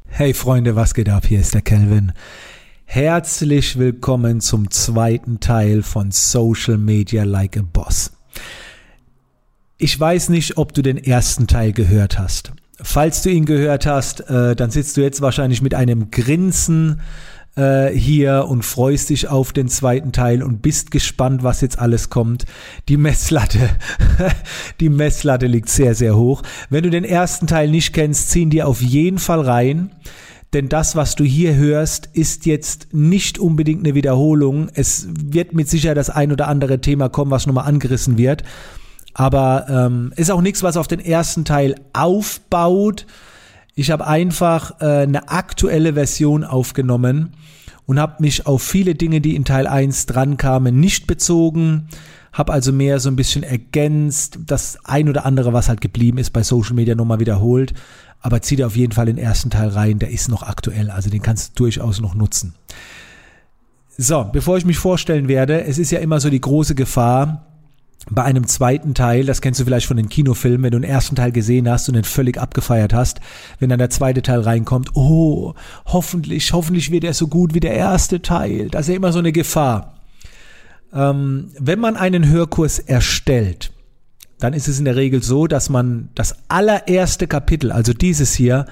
Hey 0.08 0.34
Freunde, 0.34 0.76
was 0.76 0.94
geht 0.94 1.10
ab? 1.10 1.26
Hier 1.26 1.42
ist 1.42 1.54
der 1.54 1.62
Kelvin. 1.62 2.14
Herzlich 2.86 3.78
willkommen 3.78 4.40
zum 4.40 4.72
zweiten 4.72 5.42
Teil 5.42 5.84
von 5.84 6.12
Social 6.12 6.78
Media 6.78 7.24
Like 7.24 7.58
a 7.58 7.62
Boss. 7.62 8.14
Ich 9.80 10.00
weiß 10.00 10.30
nicht, 10.30 10.58
ob 10.58 10.74
du 10.74 10.82
den 10.82 10.98
ersten 10.98 11.46
Teil 11.46 11.72
gehört 11.72 12.18
hast. 12.18 12.52
Falls 12.82 13.22
du 13.22 13.30
ihn 13.30 13.46
gehört 13.46 13.86
hast, 13.86 14.22
äh, 14.22 14.56
dann 14.56 14.72
sitzt 14.72 14.98
du 14.98 15.02
jetzt 15.02 15.22
wahrscheinlich 15.22 15.62
mit 15.62 15.76
einem 15.76 16.10
Grinsen 16.10 17.02
äh, 17.56 17.90
hier 17.90 18.46
und 18.48 18.64
freust 18.64 19.12
dich 19.12 19.28
auf 19.28 19.54
den 19.54 19.68
zweiten 19.68 20.12
Teil 20.12 20.42
und 20.42 20.64
bist 20.64 20.90
gespannt, 20.90 21.44
was 21.44 21.62
jetzt 21.62 21.78
alles 21.78 22.10
kommt. 22.10 22.46
Die 22.90 22.98
Messlatte, 22.98 23.70
die 24.80 24.90
Messlatte 24.90 25.46
liegt 25.46 25.70
sehr, 25.70 25.94
sehr 25.94 26.16
hoch. 26.16 26.42
Wenn 26.72 26.84
du 26.84 26.90
den 26.90 27.04
ersten 27.04 27.46
Teil 27.46 27.70
nicht 27.70 27.94
kennst, 27.94 28.32
ziehen 28.32 28.50
dir 28.50 28.68
auf 28.68 28.82
jeden 28.82 29.20
Fall 29.20 29.42
rein. 29.42 29.92
Denn 30.54 30.70
das, 30.70 30.96
was 30.96 31.16
du 31.16 31.24
hier 31.24 31.56
hörst, 31.56 32.10
ist 32.14 32.48
jetzt 32.48 32.94
nicht 32.94 33.38
unbedingt 33.38 33.86
eine 33.86 33.94
Wiederholung. 33.94 34.70
Es 34.74 35.08
wird 35.12 35.54
mit 35.54 35.70
Sicherheit 35.70 35.98
das 35.98 36.10
ein 36.10 36.32
oder 36.32 36.48
andere 36.48 36.82
Thema 36.82 37.10
kommen, 37.10 37.30
was 37.30 37.46
nochmal 37.46 37.68
angerissen 37.68 38.18
wird. 38.18 38.44
Aber 39.20 39.66
ähm, 39.68 40.14
ist 40.16 40.30
auch 40.30 40.42
nichts, 40.42 40.62
was 40.62 40.78
auf 40.78 40.88
den 40.88 41.00
ersten 41.00 41.44
Teil 41.44 41.74
aufbaut. 41.92 43.08
Ich 43.74 43.90
habe 43.90 44.06
einfach 44.06 44.80
äh, 44.80 45.02
eine 45.02 45.30
aktuelle 45.30 45.96
Version 45.96 46.44
aufgenommen 46.44 47.34
und 47.88 48.00
habe 48.00 48.22
mich 48.22 48.46
auf 48.46 48.62
viele 48.62 48.94
Dinge, 48.94 49.20
die 49.20 49.36
in 49.36 49.44
Teil 49.44 49.66
1 49.66 50.06
drankamen, 50.06 50.80
nicht 50.80 51.08
bezogen, 51.08 51.88
habe 52.32 52.54
also 52.54 52.72
mehr 52.72 53.00
so 53.00 53.10
ein 53.10 53.16
bisschen 53.16 53.42
ergänzt, 53.42 54.38
das 54.46 54.78
ein 54.86 55.10
oder 55.10 55.26
andere, 55.26 55.52
was 55.52 55.68
halt 55.68 55.82
geblieben 55.82 56.20
ist, 56.20 56.30
bei 56.30 56.44
Social 56.44 56.76
Media 56.76 56.94
nochmal 56.94 57.20
wiederholt, 57.20 57.74
aber 58.22 58.44
zieh 58.44 58.56
dir 58.56 58.68
auf 58.68 58.76
jeden 58.76 58.94
Fall 58.94 59.08
den 59.08 59.18
ersten 59.18 59.50
Teil 59.50 59.70
rein, 59.70 59.98
der 59.98 60.12
ist 60.12 60.30
noch 60.30 60.44
aktuell, 60.44 60.92
also 60.92 61.10
den 61.10 61.24
kannst 61.24 61.58
du 61.58 61.64
durchaus 61.64 62.02
noch 62.02 62.14
nutzen. 62.14 62.54
So, 63.98 64.30
bevor 64.32 64.58
ich 64.58 64.66
mich 64.66 64.78
vorstellen 64.78 65.28
werde, 65.28 65.64
es 65.64 65.80
ist 65.80 65.90
ja 65.90 65.98
immer 65.98 66.20
so 66.20 66.30
die 66.30 66.42
große 66.42 66.76
Gefahr, 66.76 67.48
bei 68.10 68.24
einem 68.24 68.48
zweiten 68.48 68.94
Teil, 68.94 69.26
das 69.26 69.42
kennst 69.42 69.60
du 69.60 69.66
vielleicht 69.66 69.88
von 69.88 69.98
den 69.98 70.10
Kinofilmen, 70.10 70.64
wenn 70.64 70.72
du 70.72 70.80
den 70.80 70.90
ersten 70.90 71.16
Teil 71.16 71.32
gesehen 71.32 71.70
hast 71.70 71.90
und 71.90 71.96
den 71.96 72.06
völlig 72.06 72.38
abgefeiert 72.38 72.94
hast, 72.94 73.20
wenn 73.60 73.70
dann 73.70 73.80
der 73.80 73.90
zweite 73.90 74.22
Teil 74.22 74.42
reinkommt, 74.42 74.96
oh, 74.96 75.54
hoffentlich, 75.86 76.54
hoffentlich 76.54 76.90
wird 76.92 77.04
er 77.04 77.14
so 77.14 77.28
gut 77.28 77.54
wie 77.54 77.60
der 77.60 77.74
erste 77.74 78.22
Teil. 78.22 78.70
Das 78.70 78.82
ist 78.82 78.90
ja 78.90 78.96
immer 78.96 79.12
so 79.12 79.20
eine 79.20 79.34
Gefahr. 79.34 79.98
Ähm, 80.94 81.52
wenn 81.60 81.80
man 81.80 81.98
einen 81.98 82.30
Hörkurs 82.30 82.80
erstellt, 82.80 83.74
dann 84.40 84.54
ist 84.54 84.68
es 84.68 84.80
in 84.80 84.86
der 84.86 84.96
Regel 84.96 85.22
so, 85.22 85.48
dass 85.48 85.70
man 85.70 86.10
das 86.16 86.36
allererste 86.48 87.28
Kapitel, 87.28 87.72
also 87.72 87.94
dieses 87.94 88.34
hier, 88.34 88.68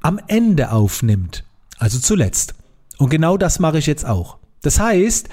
am 0.00 0.20
Ende 0.26 0.72
aufnimmt. 0.72 1.44
Also 1.78 1.98
zuletzt. 1.98 2.54
Und 2.98 3.10
genau 3.10 3.36
das 3.36 3.58
mache 3.58 3.78
ich 3.78 3.86
jetzt 3.86 4.04
auch. 4.04 4.38
Das 4.62 4.78
heißt, 4.78 5.28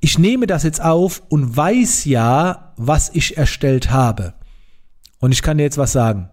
ich 0.00 0.18
nehme 0.18 0.46
das 0.46 0.62
jetzt 0.62 0.80
auf 0.80 1.22
und 1.28 1.56
weiß 1.56 2.04
ja, 2.04 2.72
was 2.76 3.10
ich 3.12 3.36
erstellt 3.36 3.90
habe. 3.90 4.34
Und 5.18 5.32
ich 5.32 5.42
kann 5.42 5.58
dir 5.58 5.64
jetzt 5.64 5.78
was 5.78 5.92
sagen. 5.92 6.30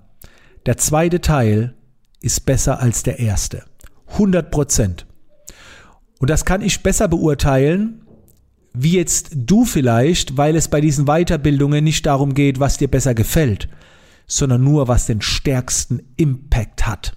Der 0.65 0.77
zweite 0.77 1.22
Teil 1.22 1.75
ist 2.22 2.45
besser 2.45 2.79
als 2.79 3.03
der 3.03 3.19
erste. 3.19 3.63
100 4.13 4.51
Prozent. 4.51 5.05
Und 6.19 6.29
das 6.29 6.45
kann 6.45 6.62
ich 6.62 6.84
besser 6.84 7.07
beurteilen, 7.07 8.01
wie 8.74 8.93
jetzt 8.93 9.31
du 9.36 9.65
vielleicht, 9.65 10.38
weil 10.38 10.55
es 10.55 10.67
bei 10.67 10.81
diesen 10.81 11.05
Weiterbildungen 11.05 11.84
nicht 11.84 12.05
darum 12.05 12.34
geht, 12.34 12.60
was 12.60 12.77
dir 12.77 12.89
besser 12.89 13.15
gefällt, 13.15 13.69
sondern 14.27 14.63
nur, 14.63 14.88
was 14.88 15.05
den 15.05 15.22
stärksten 15.22 16.01
Impact 16.17 16.86
hat. 16.86 17.15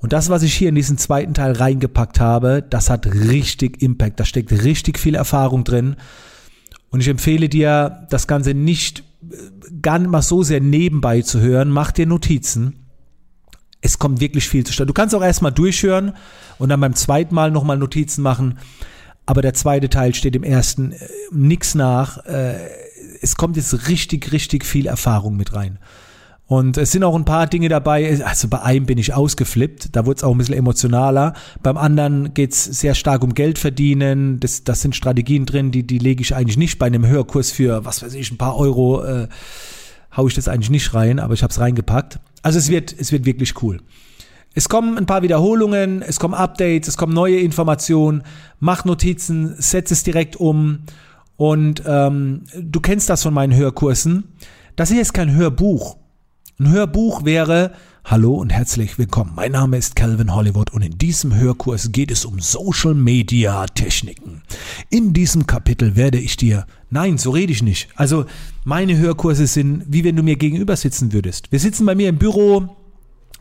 Und 0.00 0.12
das, 0.12 0.30
was 0.30 0.42
ich 0.42 0.54
hier 0.54 0.68
in 0.68 0.76
diesen 0.76 0.96
zweiten 0.96 1.34
Teil 1.34 1.52
reingepackt 1.52 2.20
habe, 2.20 2.64
das 2.68 2.88
hat 2.88 3.06
richtig 3.06 3.82
Impact. 3.82 4.20
Da 4.20 4.24
steckt 4.24 4.52
richtig 4.52 4.98
viel 4.98 5.16
Erfahrung 5.16 5.64
drin. 5.64 5.96
Und 6.90 7.00
ich 7.00 7.08
empfehle 7.08 7.48
dir, 7.48 8.06
das 8.10 8.26
Ganze 8.26 8.54
nicht 8.54 9.02
äh, 9.30 9.36
gar 9.82 9.98
nicht 9.98 10.10
mal 10.10 10.22
so 10.22 10.42
sehr 10.42 10.60
nebenbei 10.60 11.22
zu 11.22 11.40
hören. 11.40 11.70
Mach 11.70 11.90
dir 11.92 12.06
Notizen. 12.06 12.86
Es 13.80 13.98
kommt 13.98 14.20
wirklich 14.20 14.48
viel 14.48 14.64
zustande. 14.64 14.88
Du 14.88 14.94
kannst 14.94 15.14
auch 15.14 15.22
erstmal 15.22 15.52
durchhören 15.52 16.14
und 16.58 16.68
dann 16.68 16.80
beim 16.80 16.94
zweiten 16.94 17.34
Mal 17.34 17.50
nochmal 17.50 17.78
Notizen 17.78 18.22
machen. 18.22 18.58
Aber 19.26 19.42
der 19.42 19.54
zweite 19.54 19.88
Teil 19.88 20.14
steht 20.14 20.36
im 20.36 20.44
ersten 20.44 20.92
äh, 20.92 21.08
nix 21.32 21.74
nach. 21.74 22.24
Äh, 22.24 22.54
es 23.20 23.36
kommt 23.36 23.56
jetzt 23.56 23.88
richtig, 23.88 24.32
richtig 24.32 24.64
viel 24.64 24.86
Erfahrung 24.86 25.36
mit 25.36 25.54
rein. 25.54 25.78
Und 26.48 26.78
es 26.78 26.92
sind 26.92 27.04
auch 27.04 27.14
ein 27.14 27.26
paar 27.26 27.46
Dinge 27.46 27.68
dabei, 27.68 28.24
also 28.24 28.48
bei 28.48 28.62
einem 28.62 28.86
bin 28.86 28.96
ich 28.96 29.12
ausgeflippt, 29.12 29.94
da 29.94 30.06
wurde 30.06 30.16
es 30.16 30.24
auch 30.24 30.32
ein 30.32 30.38
bisschen 30.38 30.54
emotionaler. 30.54 31.34
Beim 31.62 31.76
anderen 31.76 32.32
geht 32.32 32.54
es 32.54 32.64
sehr 32.64 32.94
stark 32.94 33.22
um 33.22 33.34
Geld 33.34 33.58
verdienen. 33.58 34.40
Das, 34.40 34.64
das 34.64 34.80
sind 34.80 34.96
Strategien 34.96 35.44
drin, 35.44 35.72
die, 35.72 35.86
die 35.86 35.98
lege 35.98 36.22
ich 36.22 36.34
eigentlich 36.34 36.56
nicht 36.56 36.78
bei 36.78 36.86
einem 36.86 37.06
Hörkurs 37.06 37.50
für, 37.50 37.84
was 37.84 38.02
weiß 38.02 38.14
ich, 38.14 38.32
ein 38.32 38.38
paar 38.38 38.56
Euro, 38.56 39.04
äh, 39.04 39.28
hau 40.16 40.26
ich 40.26 40.34
das 40.34 40.48
eigentlich 40.48 40.70
nicht 40.70 40.94
rein, 40.94 41.18
aber 41.18 41.34
ich 41.34 41.42
habe 41.42 41.50
es 41.50 41.60
reingepackt. 41.60 42.18
Also 42.40 42.58
es 42.58 42.70
wird, 42.70 42.94
es 42.98 43.12
wird 43.12 43.26
wirklich 43.26 43.62
cool. 43.62 43.82
Es 44.54 44.70
kommen 44.70 44.96
ein 44.96 45.04
paar 45.04 45.20
Wiederholungen, 45.20 46.00
es 46.00 46.18
kommen 46.18 46.32
Updates, 46.32 46.88
es 46.88 46.96
kommen 46.96 47.12
neue 47.12 47.40
Informationen. 47.40 48.22
Mach 48.58 48.86
Notizen, 48.86 49.54
setz 49.58 49.90
es 49.90 50.02
direkt 50.02 50.36
um. 50.36 50.78
Und 51.36 51.82
ähm, 51.86 52.44
du 52.58 52.80
kennst 52.80 53.10
das 53.10 53.22
von 53.22 53.34
meinen 53.34 53.54
Hörkursen. 53.54 54.32
Das 54.76 54.90
hier 54.90 55.02
ist 55.02 55.12
kein 55.12 55.34
Hörbuch. 55.34 55.98
Ein 56.60 56.72
Hörbuch 56.72 57.24
wäre 57.24 57.70
Hallo 58.04 58.34
und 58.34 58.50
herzlich 58.50 58.98
willkommen. 58.98 59.30
Mein 59.36 59.52
Name 59.52 59.76
ist 59.76 59.94
Calvin 59.94 60.34
Hollywood 60.34 60.72
und 60.72 60.82
in 60.82 60.98
diesem 60.98 61.32
Hörkurs 61.36 61.92
geht 61.92 62.10
es 62.10 62.24
um 62.24 62.40
Social 62.40 62.94
Media 62.94 63.64
Techniken. 63.66 64.42
In 64.90 65.12
diesem 65.12 65.46
Kapitel 65.46 65.94
werde 65.94 66.18
ich 66.18 66.36
dir 66.36 66.66
Nein, 66.90 67.16
so 67.16 67.30
rede 67.30 67.52
ich 67.52 67.62
nicht. 67.62 67.88
Also 67.94 68.24
meine 68.64 68.98
Hörkurse 68.98 69.46
sind 69.46 69.84
wie 69.86 70.02
wenn 70.02 70.16
du 70.16 70.24
mir 70.24 70.34
gegenüber 70.34 70.74
sitzen 70.74 71.12
würdest. 71.12 71.52
Wir 71.52 71.60
sitzen 71.60 71.86
bei 71.86 71.94
mir 71.94 72.08
im 72.08 72.18
Büro, 72.18 72.76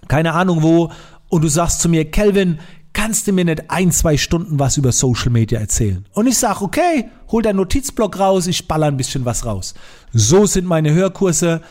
keine 0.07 0.33
Ahnung 0.33 0.62
wo, 0.62 0.91
und 1.29 1.43
du 1.43 1.47
sagst 1.47 1.81
zu 1.81 1.89
mir, 1.89 2.12
Calvin, 2.12 2.59
kannst 2.93 3.25
du 3.25 3.31
mir 3.31 3.45
nicht 3.45 3.71
ein, 3.71 3.91
zwei 3.91 4.15
Stunden 4.17 4.59
was 4.59 4.77
über 4.77 4.91
Social 4.91 5.31
Media 5.31 5.59
erzählen? 5.59 6.05
Und 6.13 6.27
ich 6.27 6.38
sag, 6.38 6.62
okay, 6.62 7.09
hol 7.31 7.41
deinen 7.41 7.55
Notizblock 7.55 8.19
raus, 8.19 8.45
ich 8.45 8.67
baller 8.67 8.86
ein 8.86 8.97
bisschen 8.97 9.25
was 9.25 9.43
raus. 9.43 9.74
So 10.13 10.45
sind 10.45 10.67
meine 10.67 10.93
Hörkurse 10.93 11.63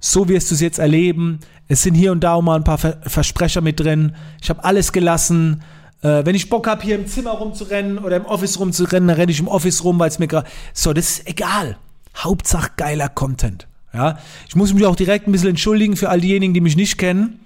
so 0.00 0.28
wirst 0.28 0.50
du 0.50 0.54
es 0.54 0.60
jetzt 0.60 0.78
erleben. 0.78 1.40
Es 1.68 1.82
sind 1.82 1.94
hier 1.94 2.10
und 2.10 2.20
da 2.24 2.34
auch 2.34 2.42
mal 2.42 2.56
ein 2.56 2.64
paar 2.64 2.78
Versprecher 2.78 3.60
mit 3.60 3.78
drin. 3.78 4.16
Ich 4.42 4.50
habe 4.50 4.64
alles 4.64 4.92
gelassen. 4.92 5.62
Äh, 6.02 6.24
wenn 6.24 6.34
ich 6.34 6.48
Bock 6.48 6.66
habe, 6.66 6.82
hier 6.82 6.96
im 6.96 7.06
Zimmer 7.06 7.32
rumzurennen 7.32 7.98
oder 7.98 8.16
im 8.16 8.24
Office 8.24 8.58
rumzurennen, 8.58 9.08
dann 9.08 9.16
renne 9.16 9.30
ich 9.30 9.38
im 9.38 9.48
Office 9.48 9.84
rum, 9.84 9.98
weil 9.98 10.08
es 10.08 10.18
mir 10.18 10.26
gerade. 10.26 10.48
So, 10.72 10.92
das 10.92 11.10
ist 11.10 11.28
egal. 11.28 11.76
Hauptsache 12.16 12.70
geiler 12.76 13.08
Content. 13.08 13.68
Ja, 13.92 14.18
ich 14.48 14.56
muss 14.56 14.72
mich 14.72 14.86
auch 14.86 14.96
direkt 14.96 15.26
ein 15.28 15.32
bisschen 15.32 15.50
entschuldigen 15.50 15.96
für 15.96 16.08
all 16.08 16.20
diejenigen, 16.20 16.54
die 16.54 16.60
mich 16.60 16.76
nicht 16.76 16.96
kennen. 16.96 17.40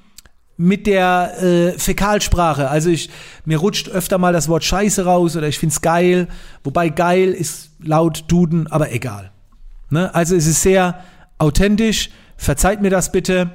Mit 0.56 0.86
der 0.86 1.42
äh, 1.42 1.78
Fäkalsprache. 1.78 2.70
Also 2.70 2.88
ich, 2.88 3.10
mir 3.44 3.58
rutscht 3.58 3.88
öfter 3.88 4.18
mal 4.18 4.32
das 4.32 4.48
Wort 4.48 4.62
Scheiße 4.62 5.04
raus 5.04 5.36
oder 5.36 5.48
ich 5.48 5.58
find's 5.58 5.80
geil. 5.80 6.28
Wobei 6.62 6.90
geil 6.90 7.32
ist 7.32 7.70
laut 7.82 8.24
Duden, 8.28 8.68
aber 8.68 8.92
egal. 8.92 9.32
Ne? 9.90 10.14
Also 10.14 10.36
es 10.36 10.46
ist 10.46 10.62
sehr 10.62 11.00
authentisch. 11.38 12.10
Verzeiht 12.36 12.82
mir 12.82 12.90
das 12.90 13.12
bitte, 13.12 13.50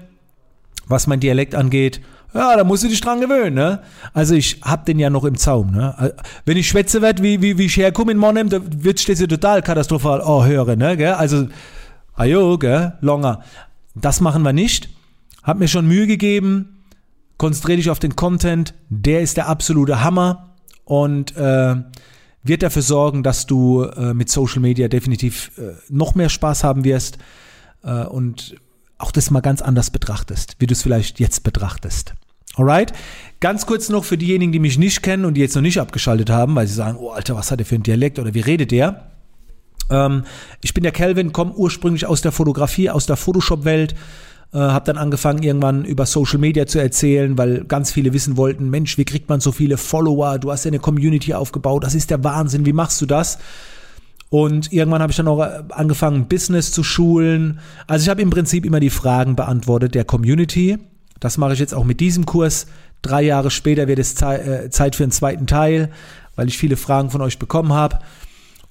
was 0.88 1.08
mein 1.08 1.20
Dialekt 1.20 1.56
angeht. 1.56 2.02
Ja, 2.34 2.56
da 2.56 2.64
musst 2.64 2.84
du 2.84 2.88
dich 2.88 3.02
dran 3.02 3.22
gewöhnen, 3.22 3.56
ne? 3.56 3.82
Also 4.14 4.36
ich 4.36 4.62
hab 4.62 4.86
den 4.86 5.00
ja 5.00 5.10
noch 5.10 5.24
im 5.24 5.36
Zaum, 5.36 5.72
ne? 5.72 6.14
Wenn 6.46 6.58
ich 6.58 6.68
schwätze 6.68 7.02
werd, 7.02 7.24
wie, 7.24 7.42
wie, 7.42 7.58
wie 7.58 7.66
ich 7.66 7.78
herkomme 7.78 8.12
in 8.12 8.20
Monnem, 8.20 8.50
da 8.50 8.60
wird 8.62 9.08
das 9.10 9.20
total 9.20 9.64
katastrophal. 9.64 10.22
Oh, 10.24 10.46
höre, 10.46 10.76
ne? 10.76 11.18
Also, 11.18 11.48
ajo, 12.16 12.58
gell? 12.60 12.94
Longer. 13.02 13.42
Das 13.96 14.22
machen 14.22 14.44
wir 14.44 14.54
nicht. 14.54 14.90
Hab 15.42 15.58
mir 15.58 15.68
schon 15.68 15.88
Mühe 15.88 16.06
gegeben. 16.06 16.84
Konzentriere 17.38 17.78
dich 17.78 17.90
auf 17.90 18.00
den 18.00 18.16
Content. 18.16 18.76
Der 18.90 19.22
ist 19.22 19.38
der 19.38 19.48
absolute 19.48 20.04
Hammer. 20.04 20.56
Und 20.86 21.36
äh, 21.36 21.76
wird 22.44 22.64
dafür 22.64 22.82
sorgen, 22.82 23.24
dass 23.24 23.48
du 23.48 23.84
äh, 23.84 24.14
mit 24.14 24.30
Social 24.30 24.60
Media 24.60 24.88
definitiv 24.88 25.52
äh, 25.58 25.74
noch 25.90 26.16
mehr 26.16 26.30
Spaß 26.30 26.64
haben 26.64 26.84
wirst. 26.84 27.18
Äh, 27.84 28.04
und 28.04 28.56
auch 29.00 29.12
das 29.12 29.32
mal 29.32 29.42
ganz 29.42 29.62
anders 29.62 29.90
betrachtest, 29.90 30.58
wie 30.60 30.68
du 30.68 30.74
es 30.74 30.84
vielleicht 30.84 31.20
jetzt 31.20 31.44
betrachtest. 31.44 32.14
Alright? 32.56 32.94
Ganz 33.40 33.66
kurz 33.66 33.90
noch 33.90 34.04
für 34.04 34.18
diejenigen, 34.18 34.52
die 34.52 34.60
mich 34.60 34.78
nicht 34.78 35.02
kennen 35.02 35.26
und 35.26 35.36
die 35.36 35.42
jetzt 35.42 35.56
noch 35.56 35.62
nicht 35.62 35.80
abgeschaltet 35.80 36.30
haben, 36.30 36.56
weil 36.56 36.68
sie 36.68 36.74
sagen, 36.74 36.98
oh 37.00 37.10
Alter, 37.10 37.36
was 37.36 37.52
hat 37.52 37.60
er 37.60 37.66
für 37.66 37.76
ein 37.76 37.84
Dialekt 37.84 38.20
oder 38.20 38.34
wie 38.34 38.42
redet 38.42 38.72
der? 38.72 39.12
Ähm, 39.90 40.24
ich 40.62 40.74
bin 40.74 40.84
der 40.84 40.92
Kelvin, 40.92 41.32
komme 41.32 41.54
ursprünglich 41.54 42.06
aus 42.06 42.22
der 42.22 42.32
Fotografie, 42.32 42.90
aus 42.90 43.06
der 43.06 43.16
Photoshop-Welt, 43.16 43.96
äh, 44.54 44.58
habe 44.58 44.86
dann 44.86 44.98
angefangen 44.98 45.44
irgendwann 45.44 45.86
über 45.86 46.06
Social 46.06 46.40
Media 46.40 46.66
zu 46.66 46.80
erzählen, 46.80 47.38
weil 47.38 47.64
ganz 47.66 47.92
viele 47.92 48.14
wissen 48.14 48.36
wollten, 48.36 48.70
Mensch, 48.70 48.98
wie 48.98 49.06
kriegt 49.06 49.30
man 49.30 49.40
so 49.40 49.52
viele 49.52 49.78
Follower? 49.78 50.38
Du 50.40 50.52
hast 50.52 50.66
ja 50.66 50.70
eine 50.70 50.80
Community 50.80 51.34
aufgebaut, 51.34 51.84
das 51.84 51.96
ist 51.96 52.10
der 52.10 52.24
Wahnsinn, 52.24 52.66
wie 52.66 52.74
machst 52.74 53.00
du 53.02 53.06
das? 53.06 53.38
Und 54.30 54.72
irgendwann 54.72 55.02
habe 55.02 55.12
ich 55.12 55.18
dann 55.18 55.28
auch 55.28 55.42
äh, 55.42 55.64
angefangen, 55.70 56.28
Business 56.28 56.72
zu 56.72 56.84
schulen. 56.84 57.60
Also 57.88 58.04
ich 58.04 58.10
habe 58.10 58.22
im 58.22 58.30
Prinzip 58.30 58.66
immer 58.66 58.80
die 58.80 58.92
Fragen 58.92 59.36
beantwortet 59.36 59.96
der 59.96 60.06
Community. 60.06 60.78
Das 61.20 61.38
mache 61.38 61.54
ich 61.54 61.60
jetzt 61.60 61.74
auch 61.74 61.84
mit 61.84 62.00
diesem 62.00 62.26
Kurs. 62.26 62.68
Drei 63.02 63.24
Jahre 63.24 63.50
später 63.50 63.88
wird 63.88 64.00
es 64.00 64.22
äh, 64.22 64.70
Zeit 64.70 64.96
für 64.96 65.04
einen 65.04 65.12
zweiten 65.12 65.48
Teil, 65.48 65.90
weil 66.36 66.48
ich 66.48 66.58
viele 66.58 66.78
Fragen 66.78 67.10
von 67.10 67.22
euch 67.22 67.40
bekommen 67.40 67.74
habe. 67.74 68.00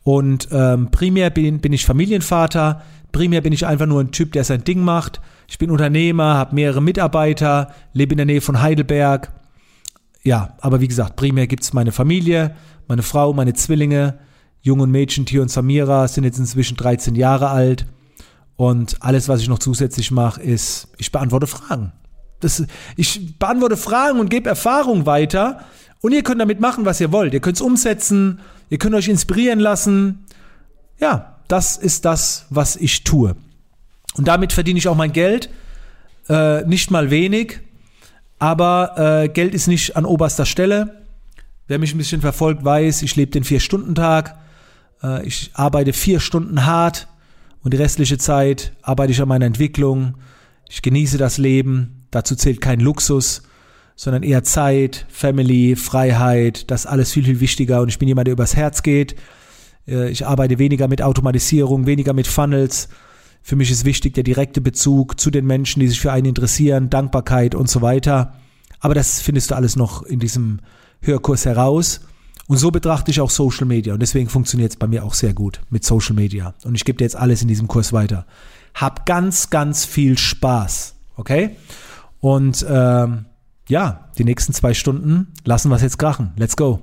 Und 0.05 0.49
ähm, 0.53 0.91
primär 0.91 1.31
bin, 1.31 1.61
bin 1.61 1.73
ich 1.73 1.85
Familienvater. 1.85 2.83
Primär 3.11 3.41
bin 3.41 3.53
ich 3.53 3.67
einfach 3.67 3.87
nur 3.87 4.01
ein 4.01 4.13
Typ, 4.13 4.33
der 4.33 4.45
sein 4.45 4.65
Ding 4.65 4.81
macht. 4.81 5.21
Ich 5.49 5.59
bin 5.59 5.71
Unternehmer, 5.71 6.35
habe 6.35 6.55
mehrere 6.55 6.83
Mitarbeiter, 6.83 7.73
lebe 7.95 8.13
in 8.13 8.19
der 8.19 8.27
Nähe 8.27 8.41
von 8.41 8.61
Heidelberg. 8.61 9.33
Ja, 10.23 10.57
aber 10.61 10.81
wie 10.81 10.89
gesagt, 10.89 11.17
primär 11.17 11.47
gibt 11.47 11.63
es 11.63 11.73
meine 11.73 11.93
Familie, 11.93 12.55
meine 12.87 13.03
Frau, 13.03 13.33
meine 13.33 13.55
Zwillinge, 13.55 14.19
jungen 14.69 14.91
Mädchen, 14.91 15.27
Tio 15.27 15.43
und 15.43 15.51
Samira, 15.51 16.07
sind 16.07 16.25
jetzt 16.25 16.39
inzwischen 16.39 16.77
13 16.77 17.15
Jahre 17.15 17.49
alt. 17.49 17.87
Und 18.57 18.97
alles, 19.01 19.29
was 19.29 19.41
ich 19.41 19.49
noch 19.49 19.59
zusätzlich 19.59 20.11
mache, 20.11 20.43
ist, 20.43 20.89
ich 20.99 21.11
beantworte 21.11 21.47
Fragen. 21.47 21.93
Das, 22.41 22.65
ich 22.97 23.39
beantworte 23.39 23.77
Fragen 23.77 24.21
und 24.21 24.31
gebe 24.31 24.49
Erfahrung 24.49 25.07
weiter. 25.07 25.65
Und 26.01 26.13
ihr 26.13 26.23
könnt 26.23 26.41
damit 26.41 26.61
machen, 26.61 26.85
was 26.85 27.01
ihr 27.01 27.11
wollt. 27.11 27.35
Ihr 27.35 27.41
könnt 27.41 27.57
es 27.57 27.63
umsetzen, 27.63 28.41
ihr 28.71 28.79
könnt 28.79 28.95
euch 28.95 29.09
inspirieren 29.09 29.59
lassen. 29.59 30.27
Ja, 31.01 31.37
das 31.49 31.77
ist 31.77 32.05
das, 32.05 32.47
was 32.51 32.77
ich 32.77 33.05
tue. 33.05 33.35
Und 34.15 34.29
damit 34.29 34.53
verdiene 34.53 34.79
ich 34.79 34.89
auch 34.89 34.97
mein 34.97 35.13
Geld. 35.13 35.51
Äh, 36.29 36.63
nicht 36.67 36.91
mal 36.91 37.11
wenig, 37.11 37.61
aber 38.39 39.23
äh, 39.25 39.29
Geld 39.29 39.55
ist 39.55 39.67
nicht 39.67 39.97
an 39.97 40.05
oberster 40.05 40.45
Stelle. 40.45 41.03
Wer 41.69 41.79
mich 41.79 41.95
ein 41.95 41.99
bisschen 41.99 42.21
verfolgt, 42.21 42.65
weiß, 42.65 43.03
ich 43.03 43.17
lebe 43.17 43.31
den 43.31 43.45
Vier-Stunden-Tag. 43.45 44.37
Äh, 45.03 45.27
ich 45.27 45.51
arbeite 45.55 45.93
vier 45.93 46.21
Stunden 46.21 46.67
hart 46.67 47.09
und 47.63 47.75
die 47.75 47.79
restliche 47.79 48.19
Zeit 48.19 48.73
arbeite 48.83 49.13
ich 49.13 49.21
an 49.21 49.29
meiner 49.29 49.47
Entwicklung. 49.47 50.15
Ich 50.69 50.83
genieße 50.83 51.19
das 51.19 51.39
Leben. 51.39 52.07
Dazu 52.11 52.37
zählt 52.37 52.61
kein 52.61 52.81
Luxus, 52.81 53.43
sondern 53.97 54.23
eher 54.23 54.45
Zeit, 54.45 55.07
Family, 55.09 55.77
Freiheit. 55.77 56.71
Das 56.71 56.85
ist 56.85 56.87
alles 56.87 57.13
viel, 57.13 57.25
viel 57.25 57.41
wichtiger. 57.41 57.81
Und 57.81 57.89
ich 57.89 57.99
bin 57.99 58.09
jemand, 58.09 58.29
der 58.29 58.33
übers 58.33 58.57
Herz 58.57 58.83
geht. 58.83 59.17
Äh, 59.87 60.11
ich 60.11 60.27
arbeite 60.27 60.59
weniger 60.59 60.89
mit 60.89 61.03
Automatisierung, 61.03 61.87
weniger 61.87 62.13
mit 62.13 62.27
Funnels. 62.27 62.89
Für 63.43 63.57
mich 63.57 63.71
ist 63.71 63.85
wichtig 63.85 64.15
der 64.15 64.25
direkte 64.25 64.61
Bezug 64.61 65.19
zu 65.19 65.31
den 65.31 65.47
Menschen, 65.47 65.81
die 65.81 65.89
sich 65.89 66.01
für 66.01 66.13
einen 66.13 66.27
interessieren, 66.27 66.91
Dankbarkeit 66.91 67.55
und 67.55 67.69
so 67.71 67.81
weiter. 67.81 68.35
Aber 68.81 68.95
das 68.95 69.21
findest 69.21 69.51
du 69.51 69.57
alles 69.57 69.77
noch 69.77 70.03
in 70.03 70.21
diesem 70.21 70.61
Hörkurs 71.01 71.47
heraus. 71.47 72.01
Und 72.49 72.57
so 72.57 72.71
betrachte 72.71 73.11
ich 73.11 73.21
auch 73.21 73.31
Social 73.31 73.67
Media. 73.67 73.93
Und 73.93 74.01
deswegen 74.01 74.29
funktioniert 74.29 74.73
es 74.73 74.77
bei 74.77 74.87
mir 74.87 75.05
auch 75.05 75.15
sehr 75.15 75.35
gut 75.35 75.61
mit 75.69 75.85
Social 75.85 76.15
Media. 76.17 76.55
Und 76.65 76.75
ich 76.75 76.85
gebe 76.85 76.97
dir 76.97 77.05
jetzt 77.05 77.17
alles 77.17 77.43
in 77.43 77.49
diesem 77.49 77.69
Kurs 77.69 77.93
weiter. 77.93 78.27
Hab 78.75 79.07
ganz, 79.07 79.51
ganz 79.51 79.85
viel 79.85 80.17
Spaß. 80.17 80.95
Okay? 81.17 81.57
Und 82.21 82.67
ähm, 82.69 83.27
ja, 83.69 84.09
die 84.17 84.25
nächsten 84.25 84.55
zwei 84.55 84.73
Stunden 84.73 85.29
lassen 85.45 85.69
wir 85.69 85.77
es 85.77 85.83
jetzt 85.83 85.99
krachen. 85.99 86.33
Let's 86.37 86.57
go. 86.57 86.81